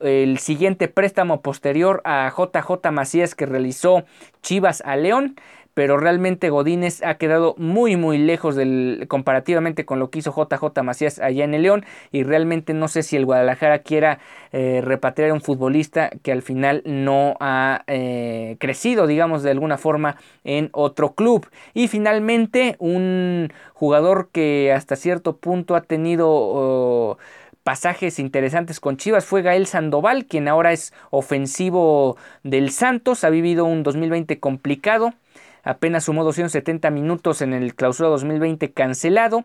el 0.04 0.38
siguiente 0.38 0.88
préstamo 0.88 1.40
posterior 1.40 2.00
a 2.04 2.30
JJ 2.30 2.90
Macías 2.92 3.34
que 3.34 3.46
realizó 3.46 4.04
Chivas 4.42 4.82
a 4.84 4.96
León 4.96 5.36
pero 5.74 5.96
realmente 5.96 6.50
Godínez 6.50 7.02
ha 7.02 7.16
quedado 7.16 7.54
muy 7.58 7.96
muy 7.96 8.18
lejos 8.18 8.56
comparativamente 9.08 9.84
con 9.84 9.98
lo 9.98 10.08
que 10.08 10.20
hizo 10.20 10.32
JJ 10.32 10.82
Macías 10.82 11.18
allá 11.18 11.44
en 11.44 11.54
el 11.54 11.62
León 11.62 11.84
y 12.12 12.22
realmente 12.22 12.72
no 12.72 12.88
sé 12.88 13.02
si 13.02 13.16
el 13.16 13.26
Guadalajara 13.26 13.80
quiera 13.80 14.20
eh, 14.52 14.80
repatriar 14.82 15.30
a 15.30 15.34
un 15.34 15.40
futbolista 15.40 16.10
que 16.22 16.32
al 16.32 16.42
final 16.42 16.82
no 16.86 17.36
ha 17.40 17.82
eh, 17.88 18.56
crecido 18.60 19.06
digamos 19.06 19.42
de 19.42 19.50
alguna 19.50 19.76
forma 19.76 20.16
en 20.44 20.70
otro 20.72 21.14
club. 21.14 21.48
Y 21.74 21.88
finalmente 21.88 22.76
un 22.78 23.52
jugador 23.72 24.28
que 24.30 24.72
hasta 24.72 24.94
cierto 24.96 25.36
punto 25.36 25.74
ha 25.74 25.82
tenido 25.82 27.18
pasajes 27.64 28.20
interesantes 28.20 28.78
con 28.78 28.96
Chivas. 28.96 29.24
Fue 29.24 29.42
Gael 29.42 29.66
Sandoval, 29.66 30.26
quien 30.26 30.46
ahora 30.46 30.72
es 30.72 30.92
ofensivo 31.10 32.16
del 32.44 32.70
Santos, 32.70 33.24
ha 33.24 33.30
vivido 33.30 33.64
un 33.64 33.82
2020 33.82 34.38
complicado, 34.38 35.14
apenas 35.64 36.04
sumó 36.04 36.22
270 36.22 36.90
minutos 36.90 37.42
en 37.42 37.54
el 37.54 37.74
clausura 37.74 38.10
2020 38.10 38.72
cancelado 38.72 39.44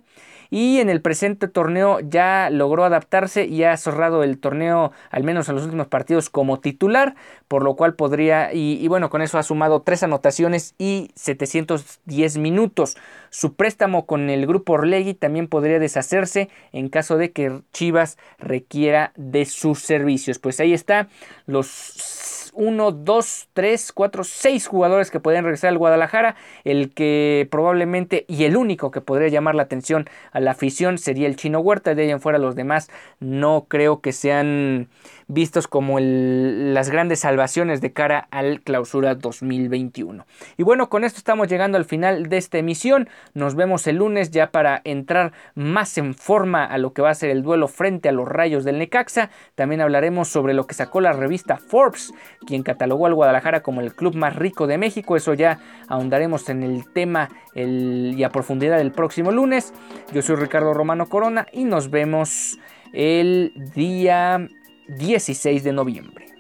y 0.50 0.80
en 0.80 0.90
el 0.90 1.02
presente 1.02 1.48
torneo 1.48 2.00
ya 2.00 2.50
logró 2.50 2.84
adaptarse 2.84 3.46
y 3.46 3.64
ha 3.64 3.76
cerrado 3.78 4.24
el 4.24 4.40
torneo 4.40 4.92
al 5.12 5.24
menos 5.24 5.50
en 5.50 5.56
los 5.56 5.66
últimos 5.66 5.88
partidos 5.88 6.30
como 6.30 6.60
titular, 6.60 7.16
por 7.48 7.64
lo 7.64 7.76
cual 7.76 7.96
podría, 7.96 8.54
y, 8.54 8.88
bueno, 8.88 9.10
con 9.10 9.22
eso 9.22 9.38
ha 9.38 9.44
sumado 9.44 9.82
tres 9.82 10.04
anotaciones 10.04 10.76
y 10.78 11.12
710 11.16 12.38
minutos. 12.38 12.98
Su 13.30 13.54
préstamo 13.54 14.06
con 14.06 14.30
el 14.30 14.48
grupo 14.48 14.74
Orlegui 14.74 15.14
también 15.14 15.48
podría 15.48 15.80
deshacerse 15.80 16.50
en 16.72 16.90
caso 16.90 17.18
de 17.18 17.32
que 17.32 17.62
Chivas 17.74 18.18
requiera 18.38 19.12
de 19.16 19.46
sus 19.46 19.80
servicios. 19.80 20.40
Pues 20.40 20.60
ahí 20.60 20.74
está 20.74 21.10
los 21.46 22.49
1, 22.54 22.92
2, 22.92 23.50
3, 23.54 23.92
4, 23.94 24.24
6 24.24 24.68
jugadores 24.68 25.12
que 25.12 25.20
pueden 25.20 25.44
regresar 25.44 25.70
al 25.70 25.78
Guadalajara. 25.78 26.36
El 26.64 26.94
que 26.94 27.48
probablemente 27.52 28.26
y 28.28 28.44
el 28.44 28.58
único 28.58 28.92
que 28.92 29.02
podría 29.02 29.30
llamar 29.30 29.56
la 29.56 29.64
atención 29.64 30.10
a 30.32 30.40
la 30.40 30.52
afición 30.52 30.98
sería 30.98 31.28
el 31.28 31.36
Chino 31.36 31.60
Huerta. 31.60 31.96
De 31.96 32.04
ahí 32.04 32.12
en 32.12 32.22
fuera 32.22 32.38
los 32.38 32.56
demás 32.56 32.90
no 33.20 33.66
creo 33.68 34.02
que 34.02 34.14
sean 34.14 34.90
vistos 35.30 35.68
como 35.68 36.00
las 36.00 36.90
grandes 36.90 37.20
salvaciones 37.20 37.82
de 37.82 37.94
cara 37.94 38.28
al 38.32 38.62
clausura 38.62 39.16
2021. 39.16 40.26
Y 40.58 40.64
bueno, 40.64 40.90
con 40.90 41.04
esto 41.04 41.20
estamos 41.20 41.48
llegando 41.48 41.78
al 41.78 41.86
final 41.86 42.30
de 42.30 42.38
esta 42.38 42.58
emisión. 42.58 43.08
Nos 43.36 43.56
vemos 43.56 43.86
el 43.88 43.98
lunes 43.98 44.32
ya 44.32 44.52
para 44.52 44.82
entrar 44.84 45.32
más 45.54 45.98
en 45.98 46.16
forma 46.16 46.66
a 46.66 46.78
lo 46.80 46.94
que 46.94 47.04
va 47.04 47.12
a 47.12 47.16
ser 47.16 47.30
el 47.30 47.44
duelo 47.44 47.68
frente 47.68 48.10
a 48.10 48.12
los 48.12 48.28
rayos 48.28 48.64
del 48.64 48.80
Necaxa. 48.80 49.30
También 49.54 49.82
hablaremos 49.82 50.28
sobre 50.28 50.56
lo 50.56 50.66
que 50.66 50.74
sacó 50.74 51.00
la 51.00 51.14
revista 51.14 51.58
Forbes, 51.58 52.12
quien 52.50 52.64
catalogó 52.64 53.06
al 53.06 53.14
Guadalajara 53.14 53.62
como 53.62 53.80
el 53.80 53.94
club 53.94 54.16
más 54.16 54.36
rico 54.36 54.66
de 54.66 54.80
México. 54.80 55.16
Eso 55.16 55.36
ya 55.36 55.60
ahondaremos 55.88 56.50
en 56.50 56.64
el 56.64 56.92
tema 56.92 57.30
y 57.54 58.24
a 58.24 58.30
profundidad 58.30 58.82
el 58.82 58.92
próximo 58.92 59.32
lunes. 59.32 59.72
Yo 60.12 60.24
soy 60.24 60.36
Ricardo 60.36 60.74
Romano 60.74 61.08
Corona 61.08 61.46
y 61.54 61.64
nos 61.64 61.92
vemos 61.92 62.58
el 62.92 63.54
día 63.76 64.48
16 64.88 65.64
de 65.64 65.74
noviembre. 65.74 66.39